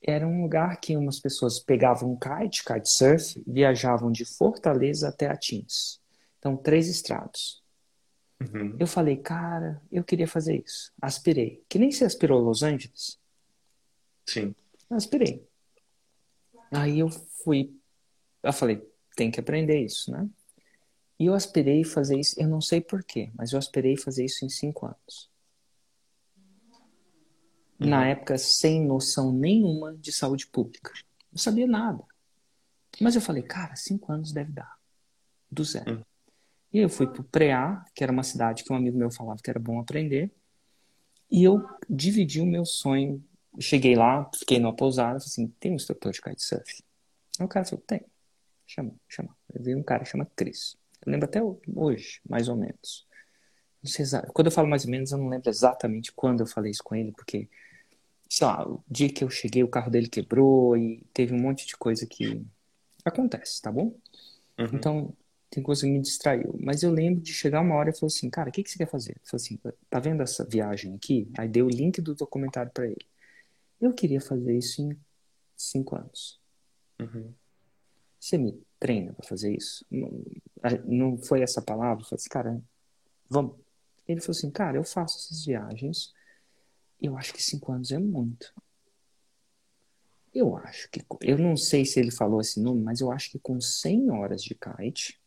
[0.00, 6.00] Era um lugar que umas pessoas pegavam um kite, kitesurf, viajavam de Fortaleza até Atins.
[6.38, 7.62] Então, três estrados.
[8.40, 8.76] Uhum.
[8.78, 10.92] Eu falei, cara, eu queria fazer isso.
[11.02, 11.64] Aspirei.
[11.68, 13.18] Que nem você aspirou Los Angeles?
[14.24, 14.54] Sim.
[14.88, 15.44] Aspirei.
[16.70, 17.74] Aí eu fui.
[18.42, 20.28] Eu falei, tem que aprender isso, né?
[21.18, 24.48] E eu aspirei fazer isso, eu não sei porquê, mas eu aspirei fazer isso em
[24.48, 25.28] cinco anos.
[27.80, 27.88] Uhum.
[27.88, 30.92] Na época, sem noção nenhuma de saúde pública.
[31.32, 32.04] Não sabia nada.
[33.00, 34.76] Mas eu falei, cara, cinco anos deve dar.
[35.50, 35.96] Do zero.
[35.96, 36.04] Uhum.
[36.72, 39.50] E eu fui pro Preá, que era uma cidade que um amigo meu falava que
[39.50, 40.30] era bom aprender.
[41.30, 43.24] E eu dividi o meu sonho.
[43.58, 46.82] cheguei lá, fiquei numa pousada, falei assim, tem um instrutor de kitesurf?
[47.38, 48.04] Aí o cara falou, tem.
[48.66, 49.34] Chama, chama.
[49.52, 50.77] Eu vi um cara chama Cris.
[51.04, 51.40] Eu lembro até
[51.74, 53.06] hoje, mais ou menos.
[53.82, 56.70] Não sei Quando eu falo mais ou menos, eu não lembro exatamente quando eu falei
[56.70, 57.48] isso com ele, porque,
[58.28, 61.66] sei lá, o dia que eu cheguei, o carro dele quebrou e teve um monte
[61.66, 62.44] de coisa que
[63.04, 63.94] acontece, tá bom?
[64.58, 64.68] Uhum.
[64.72, 65.16] Então,
[65.50, 66.54] tem coisa que me distraiu.
[66.60, 68.78] Mas eu lembro de chegar uma hora e falou assim, cara, o que, que você
[68.78, 69.12] quer fazer?
[69.12, 69.58] Ele falou assim,
[69.88, 71.30] tá vendo essa viagem aqui?
[71.38, 73.06] Aí deu o link do documentário para ele.
[73.80, 74.98] Eu queria fazer isso em
[75.56, 76.38] cinco anos.
[77.00, 77.32] Uhum.
[78.18, 79.86] Você me treina para fazer isso?
[80.86, 82.02] Não, foi essa palavra?
[82.02, 82.62] Eu falei assim, cara,
[83.28, 83.56] vamos.
[84.06, 86.14] Ele falou assim, cara, eu faço essas viagens
[87.00, 88.52] eu acho que cinco anos é muito.
[90.34, 93.38] Eu acho que, eu não sei se ele falou esse número, mas eu acho que
[93.38, 95.18] com 100 horas de kite,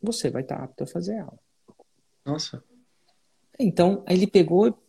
[0.00, 1.38] você vai estar apto a fazer ela.
[2.24, 2.62] Nossa.
[3.58, 4.80] Então, ele pegou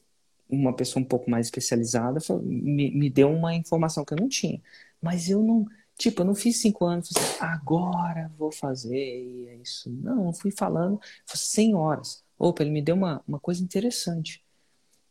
[0.48, 4.62] uma pessoa um pouco mais especializada, me, me deu uma informação que eu não tinha.
[5.02, 5.66] Mas eu não,
[6.00, 7.10] tipo, eu não fiz cinco anos,
[7.42, 9.92] agora vou fazer, é isso.
[9.92, 12.24] Não, eu fui falando, 100 horas.
[12.38, 14.42] Opa, ele me deu uma, uma coisa interessante.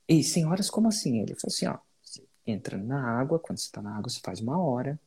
[0.08, 1.20] E 100 horas, como assim?
[1.20, 4.40] Ele falou assim, ó, você entra na água, quando você está na água, você faz
[4.40, 4.98] uma hora,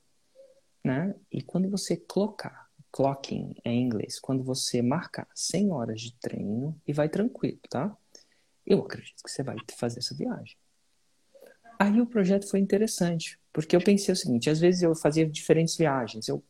[0.84, 1.16] né?
[1.32, 6.80] E quando você colocar clocking é em inglês, quando você marcar 100 horas de treino
[6.88, 7.96] e vai tranquilo, tá?
[8.64, 10.56] Eu acredito que você vai fazer essa viagem.
[11.80, 15.76] Aí o projeto foi interessante, porque eu pensei o seguinte: às vezes eu fazia diferentes
[15.76, 16.44] viagens, eu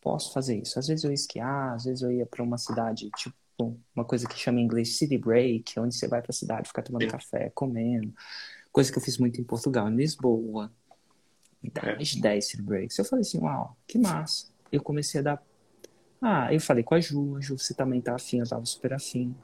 [0.00, 0.78] posso fazer isso.
[0.78, 4.28] Às vezes eu ia esquiar, às vezes eu ia para uma cidade, tipo, uma coisa
[4.28, 7.50] que chama em inglês city break, onde você vai para a cidade ficar tomando café,
[7.54, 8.12] comendo.
[8.70, 10.72] Coisa que eu fiz muito em Portugal, em Lisboa.
[11.60, 12.98] 10, 10 city breaks.
[12.98, 14.46] Eu falei assim: uau, que massa.
[14.70, 15.42] Eu comecei a dar
[16.20, 18.92] ah, eu falei com a Ju, a Ju, você também tá afim, eu tava super
[18.92, 19.34] afim.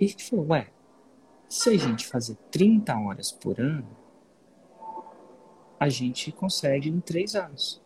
[0.00, 0.70] E ele falou, ué,
[1.48, 3.86] se a gente fazer 30 horas por ano,
[5.78, 7.80] a gente consegue em 3 anos.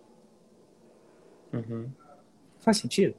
[1.52, 1.90] Uhum.
[2.58, 3.14] Faz sentido?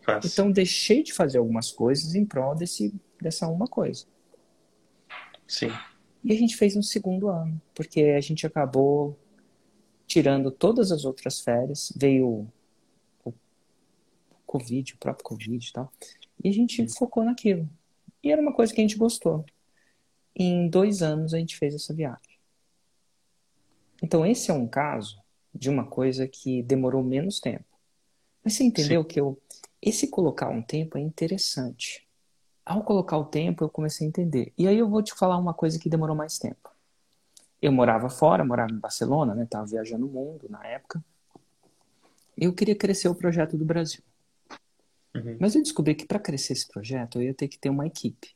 [0.00, 0.24] Faz.
[0.24, 4.06] Então deixei de fazer algumas coisas em prol desse, dessa uma coisa.
[5.46, 5.70] Sim.
[6.24, 9.18] E a gente fez um segundo ano, porque a gente acabou
[10.06, 12.48] tirando todas as outras férias, veio
[14.46, 15.92] Covid, o próprio Covid e tal.
[16.42, 17.68] E a gente focou naquilo.
[18.22, 19.44] E era uma coisa que a gente gostou.
[20.34, 22.25] E em dois anos a gente fez essa viagem.
[24.02, 25.18] Então esse é um caso
[25.54, 27.64] de uma coisa que demorou menos tempo.
[28.44, 29.08] Mas você entendeu Sim.
[29.08, 29.40] que eu,
[29.80, 32.06] esse colocar um tempo é interessante.
[32.64, 34.52] Ao colocar o tempo, eu comecei a entender.
[34.58, 36.70] E aí eu vou te falar uma coisa que demorou mais tempo.
[37.62, 39.46] Eu morava fora, morava em Barcelona, né?
[39.48, 41.02] Tava viajando o mundo na época.
[42.36, 44.02] Eu queria crescer o projeto do Brasil.
[45.14, 45.38] Uhum.
[45.40, 48.35] Mas eu descobri que para crescer esse projeto eu ia ter que ter uma equipe.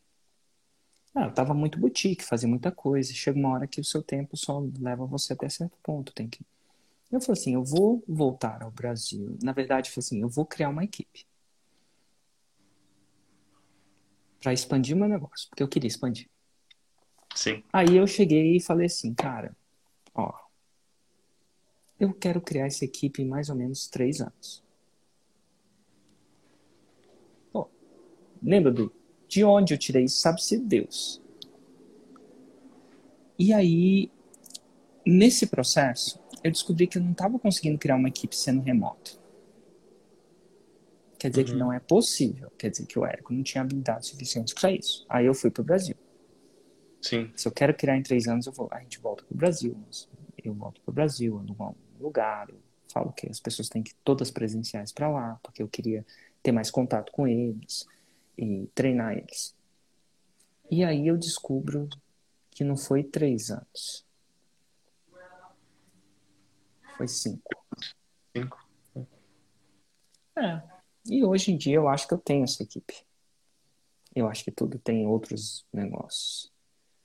[1.15, 3.13] Eu tava muito boutique, fazia muita coisa.
[3.13, 6.13] Chega uma hora que o seu tempo só leva você até certo ponto.
[6.13, 6.41] Tem que.
[7.11, 9.37] Eu falei assim, eu vou voltar ao Brasil.
[9.43, 11.27] Na verdade, eu falei assim, eu vou criar uma equipe
[14.41, 16.29] para expandir meu negócio, porque eu queria expandir.
[17.35, 17.63] Sim.
[17.73, 19.55] Aí eu cheguei e falei assim, cara,
[20.15, 20.33] ó,
[21.99, 24.65] eu quero criar essa equipe em mais ou menos três anos.
[27.53, 27.69] Pô,
[28.43, 29.00] lembra do
[29.31, 30.20] de onde eu tirei isso?
[30.20, 31.22] Sabe-se Deus.
[33.39, 34.11] E aí,
[35.07, 39.18] nesse processo, eu descobri que eu não estava conseguindo criar uma equipe sendo remoto.
[41.16, 41.59] Quer dizer que Uhum.
[41.59, 42.51] não é possível.
[42.59, 45.07] Quer dizer que o Érico não tinha habilidade suficiente para isso.
[45.09, 45.95] Aí eu fui para o Brasil.
[47.01, 47.31] Sim.
[47.37, 48.68] Se eu quero criar em três anos, eu vou.
[48.72, 49.76] A gente volta pro Brasil.
[50.43, 52.49] Eu volto pro Brasil, eu alugo um lugar.
[52.51, 52.59] Eu
[52.93, 56.05] falo que as pessoas têm que ir todas presenciais para lá, porque eu queria
[56.43, 57.87] ter mais contato com eles
[58.41, 59.55] e treinar eles.
[60.70, 61.88] E aí eu descubro
[62.51, 64.07] que não foi três anos.
[66.97, 67.51] Foi cinco.
[68.34, 68.59] Cinco.
[70.36, 70.62] É.
[71.07, 73.05] E hoje em dia eu acho que eu tenho essa equipe.
[74.14, 76.51] Eu acho que tudo tem outros negócios.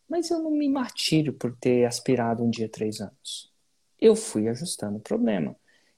[0.08, 3.52] Mas eu não me martírio por ter aspirado um dia três anos.
[4.00, 5.56] Eu fui ajustando o problema.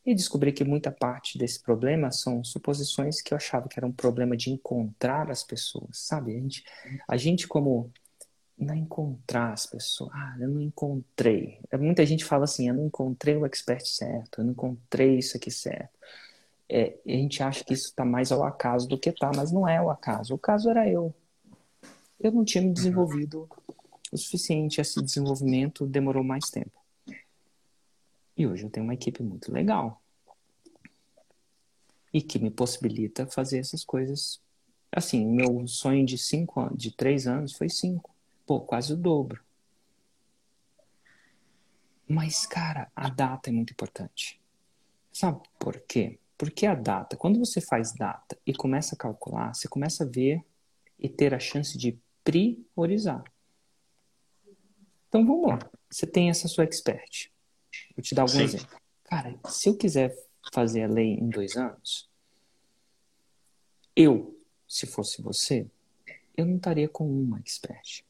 [0.08, 3.92] E descobri que muita parte desse problema são suposições que eu achava que era um
[3.92, 6.34] problema de encontrar as pessoas, sabe?
[6.34, 6.64] A gente,
[7.06, 7.92] a gente como
[8.58, 10.10] não encontrar as pessoas.
[10.14, 11.60] Ah, eu não encontrei.
[11.78, 15.52] Muita gente fala assim, eu não encontrei o expert certo, eu não encontrei isso aqui
[15.52, 16.00] certo.
[16.70, 19.68] É, a gente acha que isso está mais ao acaso do que tá, mas não
[19.68, 20.34] é o acaso.
[20.34, 21.14] O caso era eu.
[22.18, 23.50] Eu não tinha me desenvolvido
[24.10, 24.80] o suficiente.
[24.80, 26.77] Esse desenvolvimento demorou mais tempo.
[28.38, 30.00] E hoje eu tenho uma equipe muito legal.
[32.14, 34.40] E que me possibilita fazer essas coisas.
[34.92, 38.14] Assim, meu sonho de cinco de três anos foi cinco.
[38.46, 39.44] Pô, quase o dobro.
[42.08, 44.40] Mas, cara, a data é muito importante.
[45.12, 46.20] Sabe por quê?
[46.38, 50.46] Porque a data, quando você faz data e começa a calcular, você começa a ver
[51.00, 53.24] e ter a chance de priorizar.
[55.10, 55.60] Então vamos lá.
[55.90, 57.32] Você tem essa sua expert.
[57.98, 58.44] Vou te dar algum Sim.
[58.44, 58.78] exemplo.
[59.06, 60.16] Cara, se eu quiser
[60.54, 62.08] fazer a lei em dois anos,
[63.96, 65.66] eu, se fosse você,
[66.38, 68.06] eu não estaria com uma expert.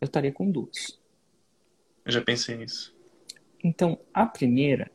[0.00, 1.00] Eu estaria com duas.
[2.04, 2.96] Eu já pensei nisso.
[3.62, 4.90] Então, a primeira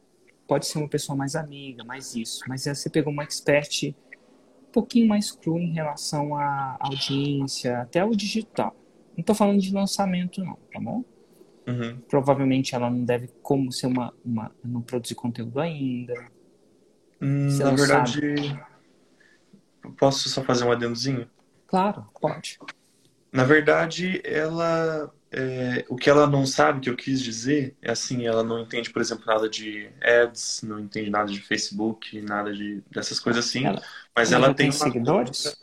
[0.46, 3.96] pode ser uma pessoa mais amiga, mais isso, mas você pegou uma expert
[4.68, 8.76] um pouquinho mais cru em relação à audiência, até o digital.
[9.14, 11.06] Não estou falando de lançamento, não, tá bom?
[11.68, 12.04] Uhum.
[12.10, 16.14] Provavelmente ela não deve como ser uma, uma não produzir conteúdo ainda.
[17.22, 18.22] Hum, na verdade,
[19.98, 21.30] posso só fazer um adendozinho?
[21.68, 22.58] Claro, pode.
[23.32, 25.12] Na verdade, ela.
[25.32, 28.92] é, o que ela não sabe, que eu quis dizer, é assim, ela não entende,
[28.92, 33.66] por exemplo, nada de ads, não entende nada de Facebook, nada de, dessas coisas assim.
[33.66, 33.82] Ela-
[34.16, 35.56] mas ela ela, tem tem uma seguidores?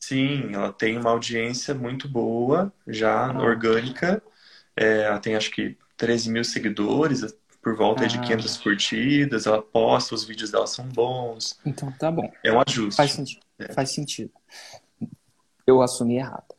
[0.00, 3.40] Sim, ela tem uma audiência muito boa, já Ah.
[3.42, 4.22] orgânica.
[4.78, 7.24] É, ela tem acho que 13 mil seguidores,
[7.60, 8.22] por volta de Ah.
[8.22, 9.46] 500 curtidas.
[9.46, 11.58] Ela posta, os vídeos dela são bons.
[11.66, 12.30] Então tá bom.
[12.44, 12.96] É um ajuste.
[12.96, 13.40] Faz sentido.
[13.58, 13.72] É.
[13.72, 14.30] Faz sentido.
[15.66, 16.54] Eu assumi errado.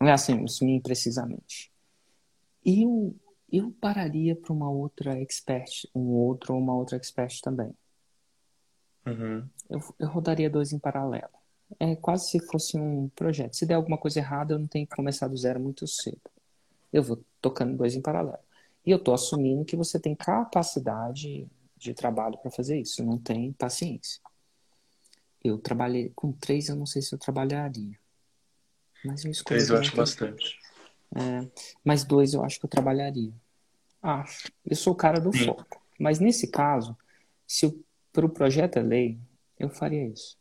[0.00, 1.72] Não é assim, eu assumi imprecisamente.
[2.66, 3.14] Eu,
[3.50, 7.72] eu pararia para uma outra expert, um outro ou uma outra expert também.
[9.06, 9.46] Uhum.
[9.70, 11.28] Eu, eu rodaria dois em paralelo.
[11.78, 13.54] É quase se fosse um projeto.
[13.54, 16.20] Se der alguma coisa errada, eu não tenho que começar do zero muito cedo.
[16.94, 18.38] Eu vou tocando dois em paralelo.
[18.86, 21.44] E eu estou assumindo que você tem capacidade
[21.76, 23.04] de trabalho para fazer isso.
[23.04, 24.22] Não tem paciência.
[25.42, 27.98] Eu trabalhei com três, eu não sei se eu trabalharia.
[29.04, 29.58] Mas eu escolhi.
[29.58, 30.56] Três eu acho bastante.
[31.16, 31.50] é,
[31.82, 33.32] mas dois eu acho que eu trabalharia.
[34.00, 34.52] Acho.
[34.64, 35.46] Eu sou o cara do Sim.
[35.46, 35.82] foco.
[35.98, 36.96] Mas nesse caso,
[37.44, 37.76] se
[38.12, 39.18] para o projeto é lei,
[39.58, 40.38] eu faria isso.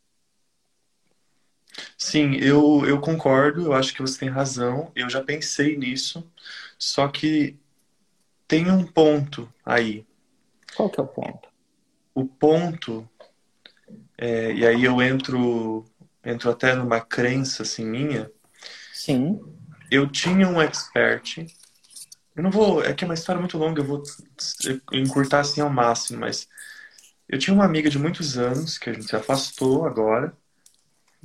[1.97, 4.91] Sim, eu, eu concordo, eu acho que você tem razão.
[4.95, 6.23] Eu já pensei nisso,
[6.77, 7.57] só que
[8.47, 10.05] tem um ponto aí.
[10.75, 11.49] Qual que é o ponto?
[12.13, 13.09] O ponto,
[14.17, 15.85] é, e aí eu entro,
[16.23, 18.29] entro até numa crença assim minha.
[18.93, 19.39] Sim.
[19.89, 21.45] Eu tinha um expert.
[22.35, 22.83] Eu não vou.
[22.83, 24.03] É que é uma história muito longa, eu vou
[24.91, 26.47] encurtar assim ao máximo, mas
[27.27, 30.35] eu tinha uma amiga de muitos anos que a gente se afastou agora,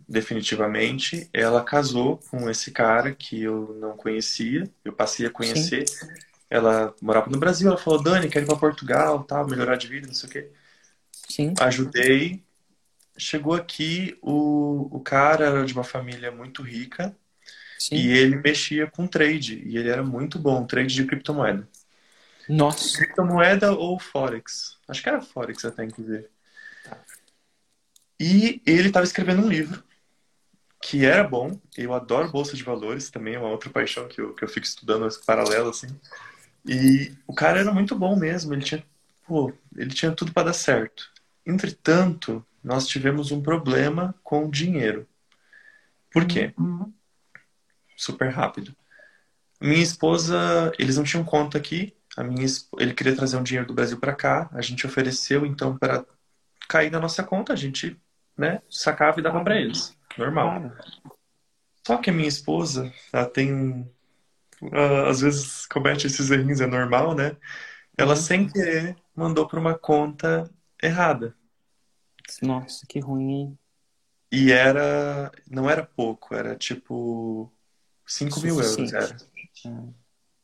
[0.08, 1.28] definitivamente.
[1.32, 5.84] Ela casou com esse cara que eu não conhecia, eu passei a conhecer.
[6.48, 10.06] Ela morava no Brasil, ela falou: Dani, quero ir para Portugal, tal, melhorar de vida,
[10.06, 10.50] não sei o quê.
[11.12, 11.54] Sim.
[11.60, 12.42] Ajudei.
[13.18, 17.14] Chegou aqui, o, o cara era de uma família muito rica
[17.76, 17.96] Sim.
[17.96, 19.60] e ele mexia com trade.
[19.66, 21.68] E ele era muito bom, trade de criptomoeda.
[22.48, 22.96] Nossa.
[22.96, 24.78] Criptomoeda ou Forex?
[24.86, 26.28] Acho que era Forex até, inclusive.
[28.20, 29.82] E ele estava escrevendo um livro
[30.80, 31.58] que era bom.
[31.76, 34.66] Eu adoro bolsa de valores, também é uma outra paixão que eu, que eu fico
[34.66, 35.88] estudando esse paralelo assim.
[36.66, 38.84] E o cara era muito bom mesmo, ele tinha,
[39.26, 41.10] pô, ele tinha tudo para dar certo.
[41.46, 45.08] Entretanto, nós tivemos um problema com o dinheiro.
[46.10, 46.52] Por quê?
[46.58, 46.92] Uhum.
[47.96, 48.74] Super rápido.
[49.60, 51.94] Minha esposa, eles não tinham conta aqui.
[52.16, 52.46] A minha,
[52.78, 54.48] ele queria trazer um dinheiro do Brasil para cá.
[54.52, 56.04] A gente ofereceu então para
[56.68, 57.98] cair na nossa conta, a gente,
[58.36, 59.97] né, sacava e dava para eles.
[60.18, 60.72] Normal.
[61.86, 63.90] Só que a minha esposa, ela tem.
[65.08, 67.36] às vezes comete esses errinhos, é normal, né?
[67.96, 68.20] Ela, Uhum.
[68.20, 70.50] sem querer, mandou para uma conta
[70.82, 71.34] errada.
[72.42, 73.56] Nossa, que ruim?
[74.30, 75.32] E era.
[75.50, 77.50] Não era pouco, era tipo.
[78.06, 78.92] 5 mil euros.
[78.92, 79.16] Era.
[79.66, 79.84] Ah,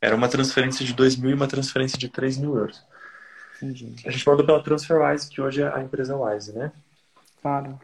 [0.00, 2.84] era uma transferência de 2 mil e uma transferência de 3 mil euros.
[3.56, 3.94] entendi.
[4.06, 6.72] A gente mandou pela TransferWise, que hoje é a empresa Wise, né?
[7.40, 7.78] Claro.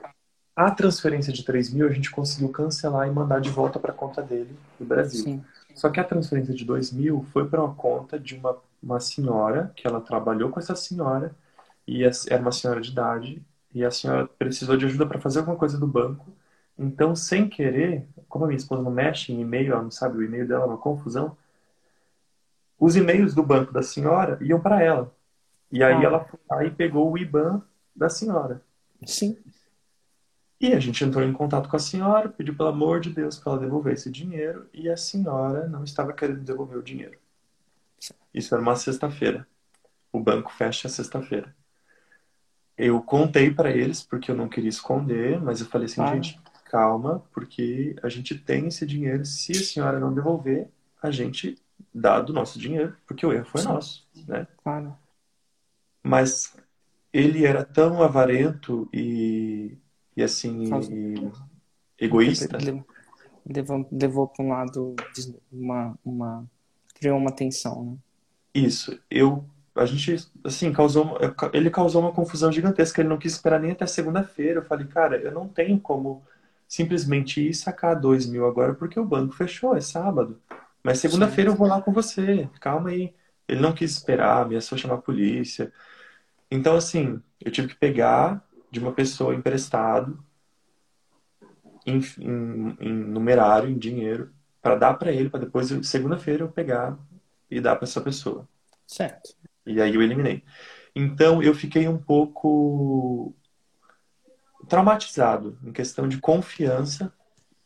[0.60, 3.94] A transferência de 3 mil a gente conseguiu cancelar e mandar de volta para a
[3.94, 5.22] conta dele no Brasil.
[5.24, 5.44] Sim.
[5.74, 9.72] Só que a transferência de 2 mil foi para uma conta de uma, uma senhora,
[9.74, 11.34] que ela trabalhou com essa senhora,
[11.86, 13.42] e essa- era uma senhora de idade,
[13.74, 16.26] e a senhora precisou de ajuda para fazer alguma coisa do banco.
[16.78, 20.22] Então, sem querer, como a minha esposa não mexe em e-mail, ela não sabe o
[20.22, 21.34] e-mail dela, é uma confusão,
[22.78, 25.10] os e-mails do banco da senhora iam para ela.
[25.72, 26.02] E aí Ah.
[26.50, 27.62] ela e pegou o IBAN
[27.96, 28.60] da senhora.
[29.06, 29.38] Sim.
[30.60, 33.52] E a gente entrou em contato com a senhora, pediu pelo amor de Deus para
[33.52, 37.18] ela devolver esse dinheiro e a senhora não estava querendo devolver o dinheiro.
[38.32, 39.46] Isso era uma sexta-feira.
[40.12, 41.54] O banco fecha sexta-feira.
[42.76, 46.16] Eu contei para eles porque eu não queria esconder, mas eu falei assim, Claro.
[46.16, 49.24] gente, calma, porque a gente tem esse dinheiro.
[49.24, 50.68] Se a senhora não devolver,
[51.02, 51.58] a gente
[51.92, 53.68] dá do nosso dinheiro, porque o erro foi Sim.
[53.68, 54.46] nosso, né?
[54.62, 54.96] Claro.
[56.02, 56.54] Mas
[57.12, 59.76] ele era tão avarento e,
[60.16, 60.64] e assim,
[61.98, 62.58] e egoísta.
[63.46, 64.94] Levou, levou, para um lado
[65.50, 66.44] uma, uma.
[66.94, 67.96] Criou uma tensão, né?
[68.54, 69.44] Isso, eu,
[69.74, 71.16] a gente, assim, causou,
[71.52, 73.00] ele causou uma confusão gigantesca.
[73.00, 74.60] Ele não quis esperar nem até segunda-feira.
[74.60, 76.22] Eu falei, cara, eu não tenho como
[76.68, 80.38] simplesmente ir sacar dois mil agora porque o banco fechou, é sábado.
[80.82, 82.48] Mas segunda-feira eu vou lá com você.
[82.60, 83.14] Calma aí.
[83.48, 85.72] Ele não quis esperar, ameaçou chamar a polícia.
[86.50, 90.22] Então, assim, eu tive que pegar de uma pessoa emprestado
[91.86, 96.98] em, em, em numerário, em dinheiro, para dar para ele, para depois, segunda-feira, eu pegar
[97.50, 98.48] e dar para essa pessoa.
[98.86, 99.34] Certo.
[99.66, 100.44] E aí eu eliminei.
[100.94, 103.34] Então eu fiquei um pouco
[104.68, 107.12] traumatizado em questão de confiança,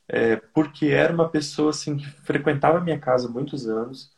[0.08, 4.12] é, porque era uma pessoa assim que frequentava a minha casa há muitos anos,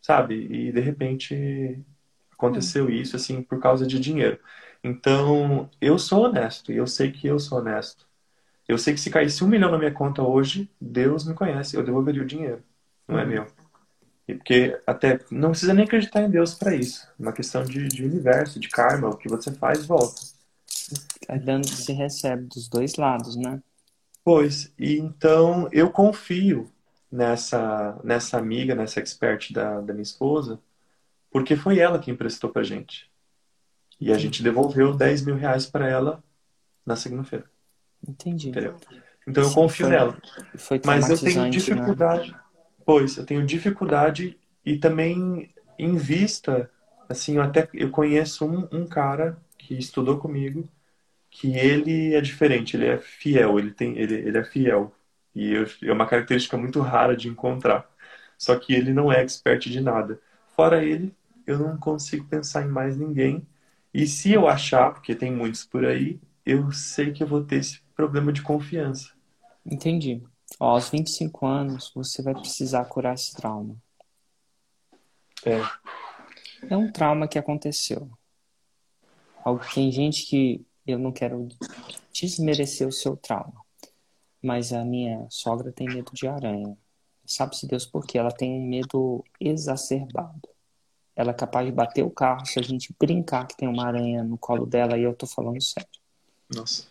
[0.00, 0.34] sabe?
[0.50, 1.84] E de repente
[2.32, 4.38] aconteceu isso assim por causa de dinheiro.
[4.86, 8.06] Então eu sou honesto e eu sei que eu sou honesto.
[8.68, 11.84] Eu sei que se caísse um milhão na minha conta hoje, Deus me conhece, eu
[11.84, 12.62] devolveria o dinheiro,
[13.08, 13.30] não é Uhum.
[13.30, 13.46] meu.
[14.28, 17.08] E porque até não precisa nem acreditar em Deus para isso.
[17.18, 19.08] É uma questão de, de universo, de karma.
[19.10, 20.22] O que você faz, volta.
[21.28, 23.62] É dando que se recebe dos dois lados, né?
[24.24, 26.70] Pois, e então eu confio
[27.10, 30.60] nessa, nessa amiga, nessa expert da, da minha esposa,
[31.30, 33.10] porque foi ela que emprestou pra gente.
[34.00, 36.22] E a gente devolveu 10 mil reais para ela
[36.86, 37.50] na segunda-feira,
[38.08, 38.50] Entendi.
[38.50, 38.76] entendeu?
[39.26, 40.18] Então eu Sim, confio foi- nela.
[40.58, 41.94] Foi Mas eu tenho né?
[41.94, 42.36] dificuldade.
[42.84, 46.70] Pois, eu tenho dificuldade e também em vista,
[47.08, 50.68] assim, eu até eu conheço um, um cara que estudou comigo,
[51.30, 54.94] que ele é diferente, ele é fiel, ele tem, ele, ele é fiel.
[55.34, 57.88] E eu- é uma característica muito rara de encontrar.
[58.38, 60.20] Só que ele não é expert de nada.
[60.48, 61.14] Fora ele,
[61.46, 63.46] eu não consigo pensar em mais ninguém.
[63.96, 67.56] E se eu achar, porque tem muitos por aí, eu sei que eu vou ter
[67.56, 69.10] esse problema de confiança.
[69.64, 70.22] Entendi.
[70.60, 73.74] Ó, aos 25 anos, você vai precisar curar esse trauma.
[75.46, 75.62] É.
[76.68, 78.10] É um trauma que aconteceu.
[79.72, 81.48] Tem gente que eu não quero
[82.12, 83.64] desmerecer o seu trauma,
[84.42, 86.76] mas a minha sogra tem medo de aranha.
[87.24, 88.18] Sabe-se Deus por quê?
[88.18, 90.55] Ela tem um medo exacerbado.
[91.16, 94.22] Ela é capaz de bater o carro se a gente brincar que tem uma aranha
[94.22, 95.88] no colo dela e eu tô falando sério.
[96.54, 96.86] Nossa.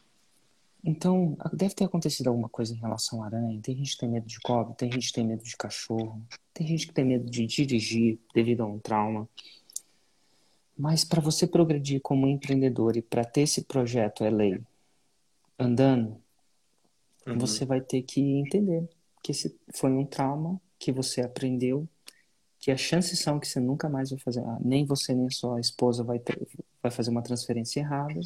[0.84, 3.60] Então, deve ter acontecido alguma coisa em relação à aranha.
[3.62, 6.22] Tem gente que tem medo de cobra, tem gente que tem medo de cachorro,
[6.54, 9.28] tem gente que tem medo de dirigir devido a um trauma.
[10.78, 14.60] Mas para você progredir como empreendedor e para ter esse projeto LA
[15.58, 16.18] andando,
[17.26, 17.38] uhum.
[17.40, 18.88] você vai ter que entender
[19.24, 21.88] que esse foi um trauma que você aprendeu,
[22.66, 26.04] que as chances são que você nunca mais vai fazer, nem você nem sua esposa
[26.04, 26.36] vai ter,
[26.82, 28.20] vai fazer uma transferência errada.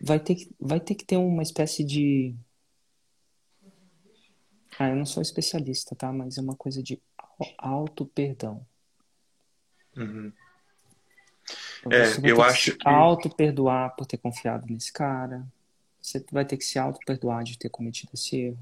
[0.00, 2.32] Vai ter que, vai ter que ter uma espécie de
[4.78, 6.12] ah, eu não sou especialista, tá?
[6.12, 7.02] Mas é uma coisa de
[7.58, 8.64] auto-perdão.
[9.96, 10.32] Uhum.
[11.80, 12.88] Então, é, eu acho que.
[12.88, 15.44] Auto-perdoar por ter confiado nesse cara.
[16.00, 18.58] Você vai ter que se auto-perdoar de ter cometido esse erro.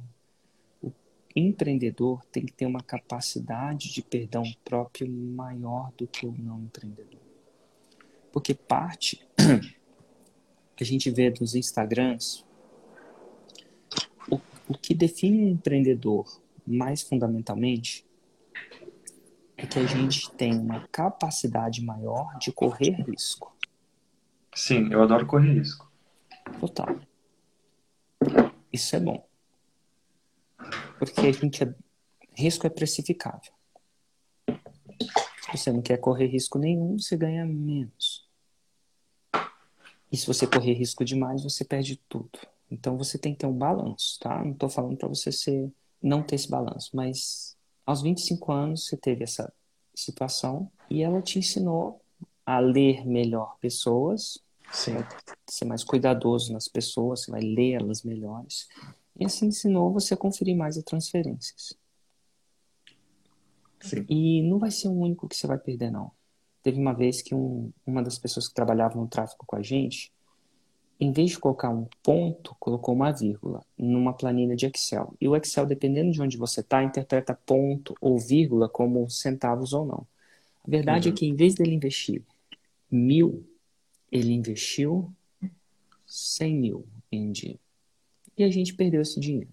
[1.35, 7.21] Empreendedor tem que ter uma capacidade de perdão próprio maior do que o não empreendedor.
[8.33, 9.27] Porque parte
[10.77, 12.45] que a gente vê nos Instagrams,
[14.31, 18.07] o, o que define um empreendedor mais fundamentalmente
[19.57, 23.55] é que a gente tem uma capacidade maior de correr risco.
[24.55, 25.91] Sim, eu adoro correr risco.
[26.59, 26.99] Total.
[28.73, 29.32] Isso é bom.
[30.99, 31.75] Porque a gente é...
[32.35, 33.53] risco é precificável.
[34.49, 38.27] Se você não quer correr risco nenhum, você ganha menos.
[40.11, 42.39] E se você correr risco demais, você perde tudo.
[42.71, 44.43] Então você tem que ter um balanço, tá?
[44.45, 45.71] Não estou falando para você ser
[46.03, 47.57] não ter esse balanço, mas
[47.87, 49.53] aos 25 anos você teve essa
[49.95, 52.01] situação e ela te ensinou
[52.45, 54.39] a ler melhor pessoas,
[54.73, 54.97] Sim.
[55.49, 58.69] ser mais cuidadoso nas pessoas, você vai ler elas melhores.
[59.23, 61.77] E assim ensinou você a conferir mais as transferências.
[63.81, 64.05] Sim.
[64.09, 66.13] E não vai ser o único que você vai perder, não.
[66.63, 70.13] Teve uma vez que um, uma das pessoas que trabalhava no tráfico com a gente,
[71.01, 75.15] em vez de colocar um ponto, colocou uma vírgula numa planilha de Excel.
[75.21, 79.85] E o Excel, dependendo de onde você está, interpreta ponto ou vírgula como centavos ou
[79.85, 80.07] não.
[80.65, 81.15] A verdade é uhum.
[81.15, 82.23] é que, em vez dele investir
[82.89, 83.45] mil,
[84.13, 85.13] ele investiu
[86.07, 87.62] cem mil em dinheiro.
[88.37, 89.53] E a gente perdeu esse dinheiro.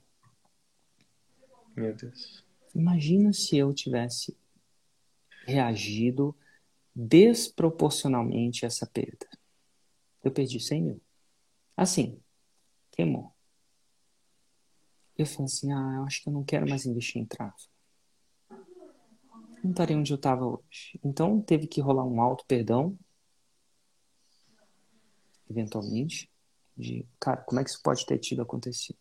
[1.75, 2.43] Meu Deus.
[2.73, 4.37] Imagina se eu tivesse
[5.45, 6.35] reagido
[6.95, 9.27] desproporcionalmente a essa perda.
[10.23, 11.01] Eu perdi 100 mil.
[11.75, 12.19] Assim,
[12.91, 13.33] queimou.
[15.17, 17.71] Eu falei assim, ah, eu acho que eu não quero mais investir em tráfego.
[19.63, 20.99] Não estaria onde eu estava hoje.
[21.03, 22.97] Então teve que rolar um alto perdão,
[25.49, 26.29] eventualmente,
[26.79, 28.97] de, cara, como é que isso pode ter tido acontecido?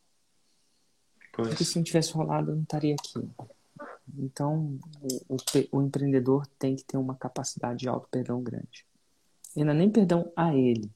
[1.32, 1.48] Pois.
[1.48, 3.30] Porque se não tivesse rolado, eu não estaria aqui.
[4.18, 4.78] Então,
[5.28, 5.38] o, o,
[5.72, 8.84] o empreendedor tem que ter uma capacidade de auto perdão grande.
[9.54, 10.90] E não é nem perdão a ele,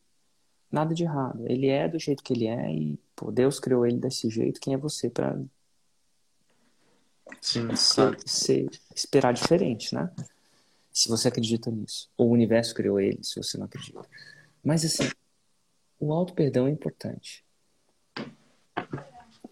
[0.71, 1.45] nada de errado.
[1.47, 4.61] Ele é do jeito que ele é e pô, Deus criou ele desse jeito.
[4.61, 5.41] Quem é você para
[8.95, 10.11] esperar diferente, né?
[10.93, 12.11] Se você acredita nisso.
[12.17, 14.03] Ou o universo criou ele, se você não acredita.
[14.63, 15.09] Mas assim,
[16.03, 17.45] o auto-perdão é importante.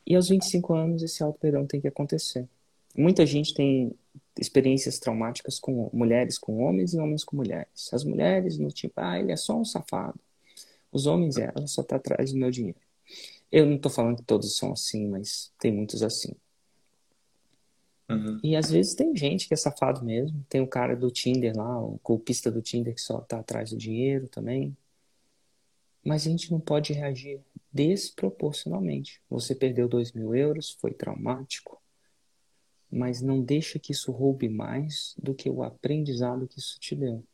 [0.05, 2.48] E aos 25 anos esse auto-perdão tem que acontecer.
[2.96, 3.94] Muita gente tem
[4.36, 7.88] experiências traumáticas com mulheres com homens e homens com mulheres.
[7.92, 10.18] As mulheres no tipo, ah, ele é só um safado.
[10.90, 12.80] Os homens, é, ela só tá atrás do meu dinheiro.
[13.53, 16.32] Eu não tô falando que todos são assim, mas tem muitos assim.
[18.09, 18.40] Uhum.
[18.42, 20.44] E às vezes tem gente que é safado mesmo.
[20.48, 23.76] Tem o cara do Tinder lá, o golpista do Tinder que só tá atrás do
[23.76, 24.76] dinheiro também.
[26.05, 27.40] Mas a gente não pode reagir
[27.72, 29.22] desproporcionalmente.
[29.28, 31.80] Você perdeu dois mil euros, foi traumático.
[32.90, 37.24] Mas não deixa que isso roube mais do que o aprendizado que isso te deu.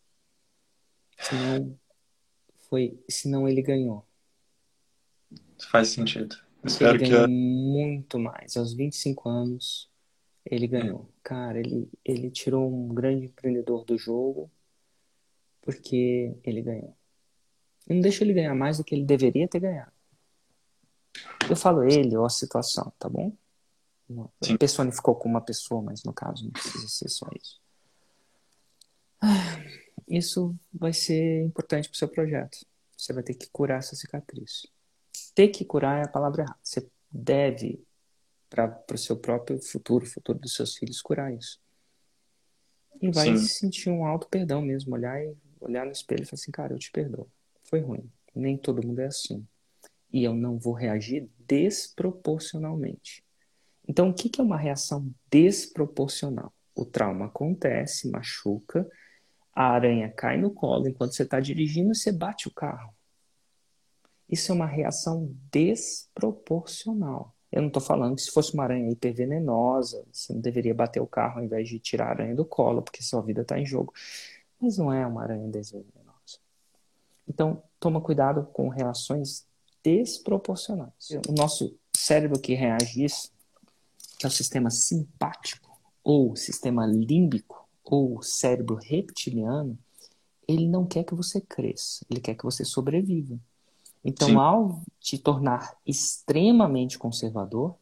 [1.19, 1.79] Senão
[2.69, 4.05] foi senão ele ganhou.
[5.71, 6.37] Faz sentido.
[6.65, 7.33] Espero ele ganhou que...
[7.33, 8.57] muito mais.
[8.57, 9.89] Aos 25 anos,
[10.45, 11.09] ele ganhou.
[11.23, 14.51] Cara, ele, ele tirou um grande empreendedor do jogo
[15.63, 16.97] porque ele ganhou.
[17.89, 19.93] E não deixa ele ganhar mais do que ele deveria ter ganhado.
[21.49, 23.33] Eu falo ele ou a situação, tá bom?
[24.43, 24.57] Sim.
[24.57, 27.61] Personificou com uma pessoa, mas no caso não precisa ser só isso.
[29.21, 29.57] Ah
[30.09, 32.59] isso vai ser importante para o seu projeto.
[32.97, 34.67] Você vai ter que curar essa cicatriz.
[35.35, 36.59] Ter que curar é a palavra errada.
[36.63, 37.85] Você deve,
[38.49, 41.61] para o seu próprio futuro, futuro dos seus filhos, curar isso.
[43.01, 43.47] E vai Sim.
[43.47, 46.79] sentir um alto perdão mesmo, olhar, e, olhar no espelho e falar assim, cara, eu
[46.79, 47.29] te perdoo.
[47.67, 48.11] Foi ruim.
[48.35, 49.47] Nem todo mundo é assim.
[50.13, 53.25] E eu não vou reagir desproporcionalmente.
[53.89, 56.53] Então, o que é uma reação desproporcional?
[56.75, 58.87] O trauma acontece, machuca,
[59.55, 62.95] a aranha cai no colo enquanto você está dirigindo e você bate o carro.
[64.29, 67.35] Isso é uma reação desproporcional.
[67.51, 71.07] Eu não estou falando que se fosse uma aranha hipervenenosa, você não deveria bater o
[71.07, 73.95] carro ao invés de tirar a aranha do colo, porque sua vida está em jogo.
[74.61, 76.06] Mas não é uma aranha desvenenosa.
[77.29, 79.47] Então, toma cuidado com reações
[79.83, 81.11] desproporcionais.
[81.29, 83.31] O nosso cérebro que reage isso,
[84.19, 89.79] que é o sistema simpático, ou sistema límbico, ou cérebro reptiliano,
[90.47, 93.39] ele não quer que você cresça, ele quer que você sobreviva.
[94.05, 94.37] Então, Sim.
[94.37, 97.75] ao te tornar extremamente conservador,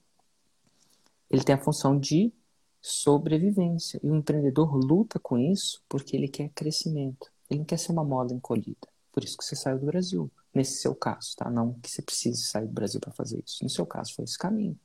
[1.31, 2.33] ele tem a função de
[2.81, 4.01] sobrevivência.
[4.03, 7.31] E o empreendedor luta com isso porque ele quer crescimento.
[7.51, 8.89] Ele não quer ser uma moda encolhida.
[9.15, 10.29] Por isso que você saiu do Brasil.
[10.53, 11.49] Nesse seu caso, tá?
[11.49, 13.63] Não que você precise sair do Brasil para fazer isso.
[13.63, 14.77] No seu caso, foi esse caminho.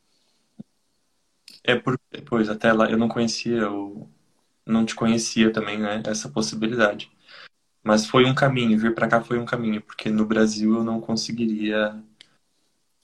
[1.64, 4.08] É por, pois até lá eu não conhecia o
[4.68, 7.12] não te conhecia também, né, essa possibilidade.
[7.82, 11.02] Mas foi um caminho, vir para cá foi um caminho, porque no Brasil eu não
[11.02, 12.00] conseguiria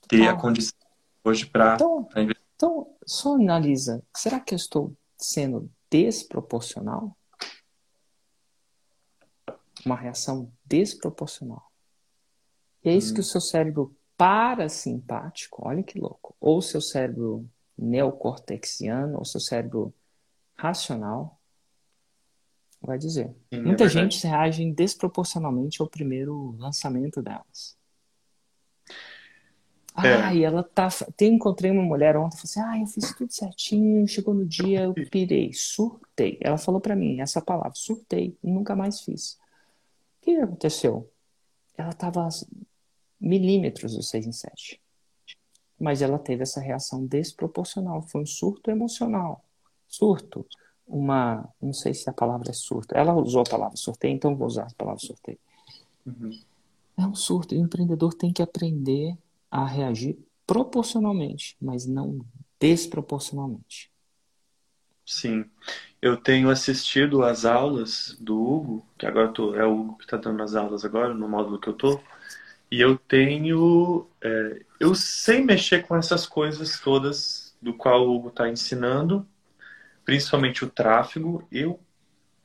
[0.06, 0.40] ter a tá.
[0.40, 0.78] condição
[1.24, 2.08] hoje para então,
[2.54, 7.16] então, só analisa, será que eu estou sendo desproporcional?
[9.86, 11.70] Uma reação desproporcional.
[12.84, 13.14] E é isso hum.
[13.14, 19.94] que o seu cérebro parasimpático, olha que louco, ou seu cérebro neocortexiano, ou seu cérebro
[20.54, 21.38] racional,
[22.80, 23.28] vai dizer.
[23.52, 27.76] Sim, é Muita é gente reage desproporcionalmente ao primeiro lançamento delas.
[30.04, 30.14] É.
[30.14, 30.88] Ah, e ela tá.
[31.18, 34.82] Eu encontrei uma mulher ontem, falei assim: ah, eu fiz tudo certinho, chegou no dia,
[34.82, 36.38] eu pirei, surtei.
[36.40, 39.38] Ela falou para mim essa palavra, surtei, e nunca mais fiz.
[40.26, 41.08] O que aconteceu?
[41.78, 42.28] Ela tava
[43.20, 44.80] milímetros do 6 em 7.
[45.78, 49.44] Mas ela teve essa reação desproporcional, foi um surto emocional.
[49.86, 50.44] Surto
[50.84, 51.48] uma.
[51.62, 52.96] Não sei se a palavra é surto.
[52.96, 55.38] Ela usou a palavra sorteio, então vou usar a palavra sorteio.
[56.04, 56.36] Uhum.
[56.96, 57.54] É um surto.
[57.54, 59.16] E o empreendedor tem que aprender
[59.48, 62.20] a reagir proporcionalmente, mas não
[62.58, 63.92] desproporcionalmente.
[65.06, 65.44] Sim.
[66.02, 70.16] Eu tenho assistido às aulas do Hugo, que agora tô, é o Hugo que está
[70.16, 72.00] dando as aulas agora, no módulo que eu tô.
[72.70, 74.08] E eu tenho.
[74.22, 79.26] É, eu sei mexer com essas coisas todas do qual o Hugo está ensinando,
[80.04, 81.46] principalmente o tráfego.
[81.52, 81.80] Eu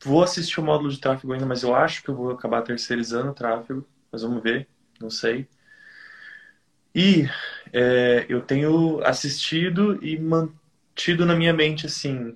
[0.04, 3.32] vou assistir o módulo de tráfego ainda, mas eu acho que eu vou acabar terceirizando
[3.32, 3.88] o tráfego.
[4.12, 4.68] Mas vamos ver,
[5.02, 5.48] não sei.
[6.94, 7.26] E
[7.74, 12.36] é, eu tenho assistido e mantido na minha mente assim: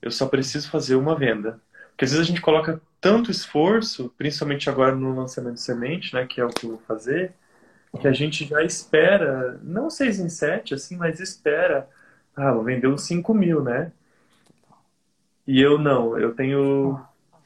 [0.00, 1.60] eu só preciso fazer uma venda.
[1.90, 6.26] Porque às vezes a gente coloca tanto esforço, principalmente agora no lançamento de semente, né,
[6.26, 7.32] que é o que eu vou fazer,
[7.96, 11.88] que a gente já espera, não seis em sete, assim, mas espera,
[12.36, 13.90] ah, vou vender uns 5 mil, né?
[15.46, 17.00] E eu não, eu tenho.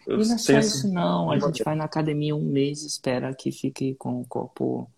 [0.07, 1.31] Eu e não é só isso, não.
[1.31, 4.91] A gente vai na academia um mês e espera que fique com o corpo.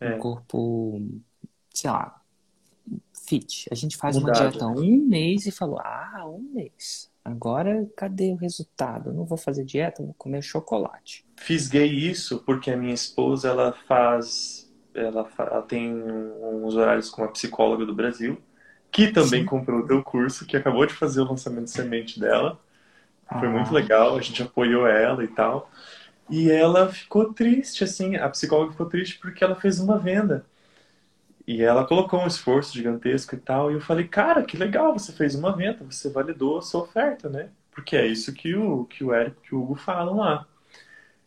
[0.00, 0.16] É.
[0.16, 1.00] Um corpo,
[1.70, 2.20] sei lá,
[3.32, 3.68] fit.
[3.70, 4.40] A gente faz Mudado.
[4.40, 7.10] uma dieta um mês e falou: ah, um mês.
[7.24, 9.12] Agora, cadê o resultado?
[9.12, 11.24] não vou fazer dieta, vou comer chocolate.
[11.36, 14.68] Fisguei isso porque a minha esposa, ela faz...
[14.94, 18.36] Ela, ela tem uns horários com uma psicóloga do Brasil
[18.90, 19.46] que também Sim.
[19.46, 22.60] comprou o teu curso, que acabou de fazer o lançamento de semente dela.
[23.26, 23.50] Foi ah.
[23.50, 25.70] muito legal, a gente apoiou ela e tal.
[26.28, 30.44] E ela ficou triste, assim, a psicóloga ficou triste porque ela fez uma venda.
[31.46, 33.70] E ela colocou um esforço gigantesco e tal.
[33.70, 37.28] E eu falei, cara, que legal, você fez uma venda, você validou a sua oferta,
[37.28, 37.50] né?
[37.72, 40.46] Porque é isso que o, que o Eric e o Hugo falam lá.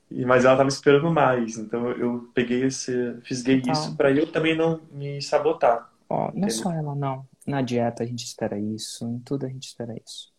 [0.09, 4.31] E, mas ela tava esperando mais, então eu peguei esse, fisguei então, isso para eu
[4.31, 5.91] também não me sabotar.
[6.07, 7.27] Ó, não só ela não.
[7.45, 10.31] Na dieta a gente espera isso, em tudo a gente espera isso.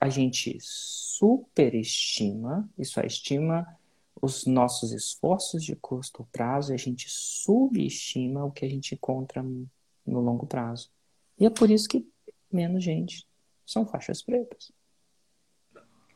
[0.00, 3.66] A gente superestima, isso é, estima
[4.20, 9.42] os nossos esforços de curto prazo e a gente subestima o que a gente encontra
[9.42, 10.90] no longo prazo.
[11.38, 12.06] E é por isso que
[12.50, 13.26] menos gente
[13.66, 14.72] são faixas pretas.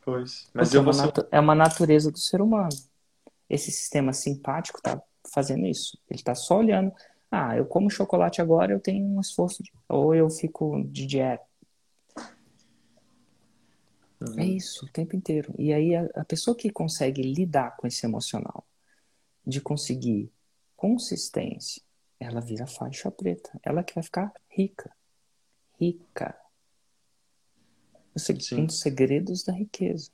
[0.03, 0.49] Pois.
[0.53, 2.75] Mas eu é, uma é uma natureza do ser humano.
[3.49, 5.99] Esse sistema simpático está fazendo isso.
[6.09, 6.93] Ele está só olhando
[7.31, 9.71] ah, eu como chocolate agora, eu tenho um esforço, de...
[9.87, 11.45] ou eu fico de dieta.
[14.21, 14.39] Uhum.
[14.39, 15.53] É isso, o tempo inteiro.
[15.57, 18.65] E aí a, a pessoa que consegue lidar com esse emocional,
[19.45, 20.31] de conseguir
[20.75, 21.81] consistência,
[22.19, 23.49] ela vira faixa preta.
[23.63, 24.93] Ela que vai ficar rica.
[25.79, 26.37] Rica.
[28.61, 30.11] Um dos segredos da riqueza.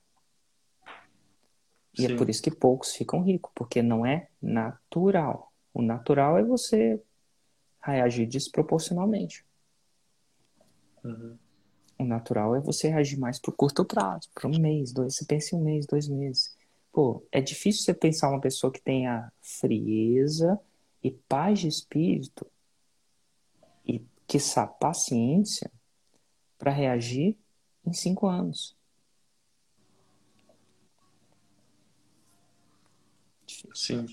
[1.98, 2.14] E é Sim.
[2.14, 5.52] é por isso que poucos ficam ricos, porque não é natural.
[5.74, 7.02] O natural é você
[7.82, 9.44] reagir desproporcionalmente.
[11.02, 11.38] Uhum.
[11.98, 15.16] O natural é você reagir mais por curto prazo, por um mês, dois.
[15.16, 16.54] Você pensa em um mês, dois meses.
[16.92, 20.58] Pô, é difícil você pensar uma pessoa que tenha frieza
[21.02, 22.46] e paz de espírito
[23.86, 25.70] e, quiçá, paciência
[26.58, 27.36] para reagir
[27.86, 28.76] em cinco anos.
[33.74, 34.06] Sim.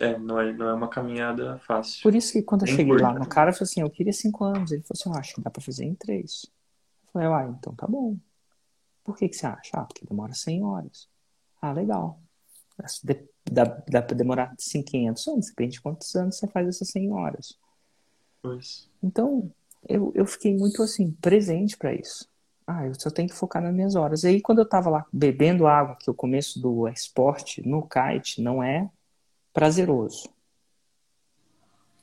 [0.00, 2.02] É, não é, não é uma caminhada fácil.
[2.02, 4.14] Por isso que quando eu Nem cheguei lá no cara, eu falei assim, eu queria
[4.14, 4.72] cinco anos.
[4.72, 6.46] Ele falou assim, eu acho que dá pra fazer em três.
[7.04, 8.16] Eu falei, uai, então tá bom.
[9.04, 9.70] Por que que você acha?
[9.74, 11.06] Ah, porque demora 100 horas.
[11.60, 12.18] Ah, legal.
[13.44, 17.58] Dá, dá pra demorar 500 anos, depende de quantos anos você faz essas 100 horas.
[18.40, 18.88] Pois.
[19.02, 19.52] Então,
[19.86, 22.26] eu, eu fiquei muito assim, presente para isso.
[22.66, 24.24] Ah, eu só tenho que focar nas minhas horas.
[24.24, 28.62] Aí, quando eu tava lá bebendo água, que o começo do esporte no kite não
[28.62, 28.88] é
[29.52, 30.28] prazeroso.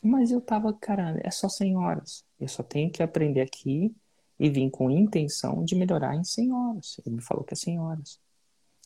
[0.01, 2.23] Mas eu tava, cara, é só 100 horas.
[2.39, 3.93] Eu só tenho que aprender aqui
[4.39, 6.99] e vim com intenção de melhorar em 100 horas.
[7.05, 8.19] Ele me falou que é 100 horas.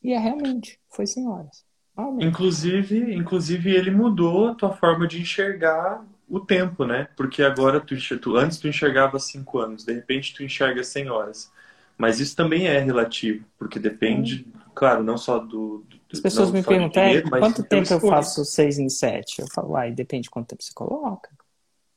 [0.03, 1.65] E é realmente, foi 100 horas.
[1.95, 2.27] Realmente.
[2.27, 7.09] Inclusive, inclusive ele mudou a tua forma de enxergar o tempo, né?
[7.17, 11.51] Porque agora tu, tu- antes tu enxergava 5 anos, de repente tu enxerga 100 horas.
[11.97, 16.63] Mas isso também é relativo, porque depende, claro, não só do, do As pessoas me
[16.63, 19.41] perguntam, dinheiro, "É, quanto tempo eu faço 6 em 7?
[19.41, 21.29] Eu falo, uai, depende de quanto tempo você coloca.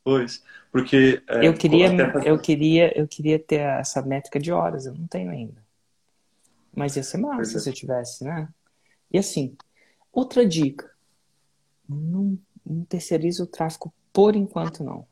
[0.03, 4.85] Pois, porque é, Eu queria, fazer- eu queria, eu queria ter essa métrica de horas,
[4.85, 5.63] eu não tenho ainda.
[6.75, 7.61] Mas ia ser massa é.
[7.61, 8.47] se eu tivesse, né?
[9.11, 9.55] E assim,
[10.11, 10.91] outra dica.
[11.87, 15.07] Não, não terceirize o tráfego por enquanto, não.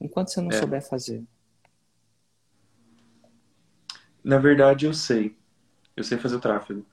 [0.00, 0.58] Enquanto você não É.
[0.58, 1.24] souber fazer.
[4.22, 5.36] Na verdade, eu sei.
[5.96, 6.84] Eu sei fazer o tráfego.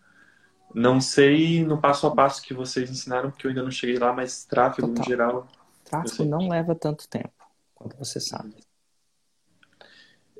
[0.74, 4.12] Não sei no passo a passo que vocês ensinaram, porque eu ainda não cheguei lá,
[4.12, 5.04] mas tráfego Total.
[5.04, 5.48] em geral.
[5.84, 7.34] Tráfego não leva tanto tempo,
[7.76, 8.56] quanto você sabe.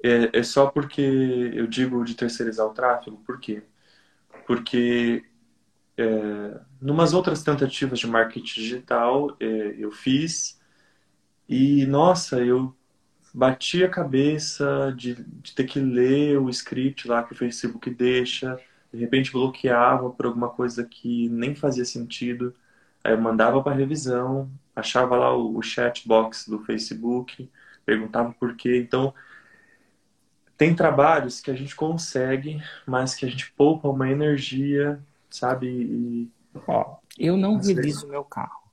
[0.04, 3.64] É, é só porque eu digo de terceirizar o tráfego, por quê?
[4.46, 5.24] Porque
[5.98, 10.60] é, numas outras tentativas de marketing digital é, eu fiz
[11.48, 12.76] e, nossa, eu
[13.34, 18.60] bati a cabeça de, de ter que ler o script lá que o Facebook deixa,
[18.94, 22.54] de repente bloqueava por alguma coisa que nem fazia sentido,
[23.04, 27.50] aí eu mandava para revisão, achava lá o, o chat box do Facebook,
[27.86, 29.14] perguntava por quê, então
[30.56, 35.68] tem trabalhos que a gente consegue, mas que a gente poupa uma energia, sabe?
[35.68, 36.32] E
[36.68, 38.64] Ó, eu não reviso o meu carro.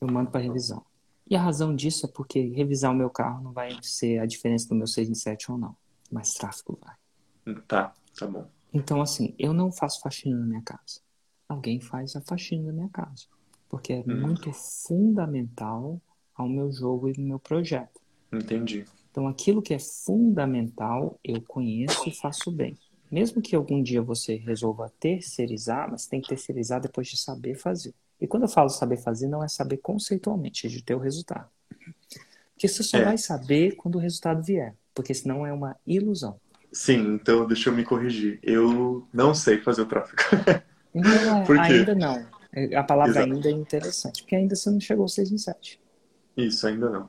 [0.00, 0.84] Eu mando para revisão.
[1.28, 4.68] E a razão disso é porque revisar o meu carro não vai ser a diferença
[4.68, 5.76] do meu 6 em 7 ou não.
[6.10, 7.54] Mas tráfego vai.
[7.66, 8.48] tá, tá bom.
[8.76, 11.00] Então, assim, eu não faço faxina na minha casa.
[11.48, 13.24] Alguém faz a faxina na minha casa.
[13.68, 14.20] Porque é Hum.
[14.20, 16.00] muito fundamental
[16.34, 18.00] ao meu jogo e ao meu projeto.
[18.32, 18.84] Entendi.
[19.10, 22.76] Então, aquilo que é fundamental, eu conheço e faço bem.
[23.10, 27.94] Mesmo que algum dia você resolva terceirizar, mas tem que terceirizar depois de saber fazer.
[28.20, 31.48] E quando eu falo saber fazer, não é saber conceitualmente, é de ter o resultado.
[32.52, 33.04] Porque você só É.
[33.04, 34.74] vai saber quando o resultado vier.
[34.94, 36.40] Porque senão é uma ilusão.
[36.76, 38.38] Sim, então deixa eu me corrigir.
[38.42, 40.22] Eu não sei fazer o tráfego.
[40.94, 41.62] Então, é, Por quê?
[41.62, 42.26] ainda não.
[42.76, 43.32] A palavra Exato.
[43.32, 45.80] ainda é interessante, porque ainda você não chegou ao 6 em 7.
[46.36, 47.08] Isso, ainda não.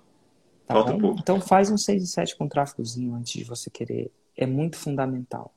[0.66, 1.00] Tá Falta bom?
[1.00, 1.20] pouco.
[1.20, 4.10] Então faz um 6 em 7 com tráfegozinho antes de você querer.
[4.38, 5.54] É muito fundamental.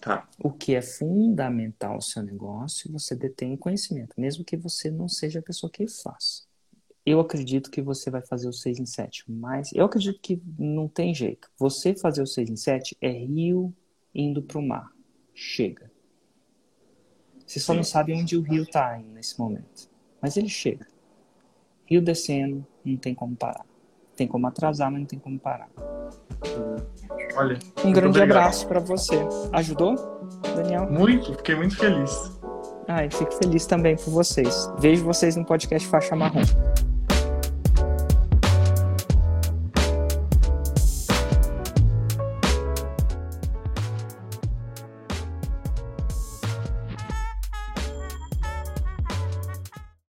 [0.00, 0.26] Tá.
[0.42, 5.40] O que é fundamental ao seu negócio, você detém conhecimento, mesmo que você não seja
[5.40, 6.44] a pessoa que faça.
[7.06, 10.88] Eu acredito que você vai fazer o 6 em 7, mas eu acredito que não
[10.88, 11.48] tem jeito.
[11.58, 13.74] Você fazer o 6 em 7 é rio
[14.14, 14.90] indo para o mar.
[15.34, 15.90] Chega.
[17.46, 17.76] Você só Sim.
[17.78, 19.90] não sabe onde o rio está nesse momento.
[20.20, 20.86] Mas ele chega.
[21.84, 23.66] Rio descendo, não tem como parar.
[24.16, 25.68] Tem como atrasar, mas não tem como parar.
[27.36, 28.30] Olha, Um grande obrigado.
[28.38, 29.16] abraço para você.
[29.52, 29.94] Ajudou,
[30.56, 30.90] Daniel?
[30.90, 32.10] Muito, fiquei muito feliz.
[32.88, 34.70] Ai, fico feliz também por vocês.
[34.78, 36.40] Vejo vocês no podcast Faixa Marrom.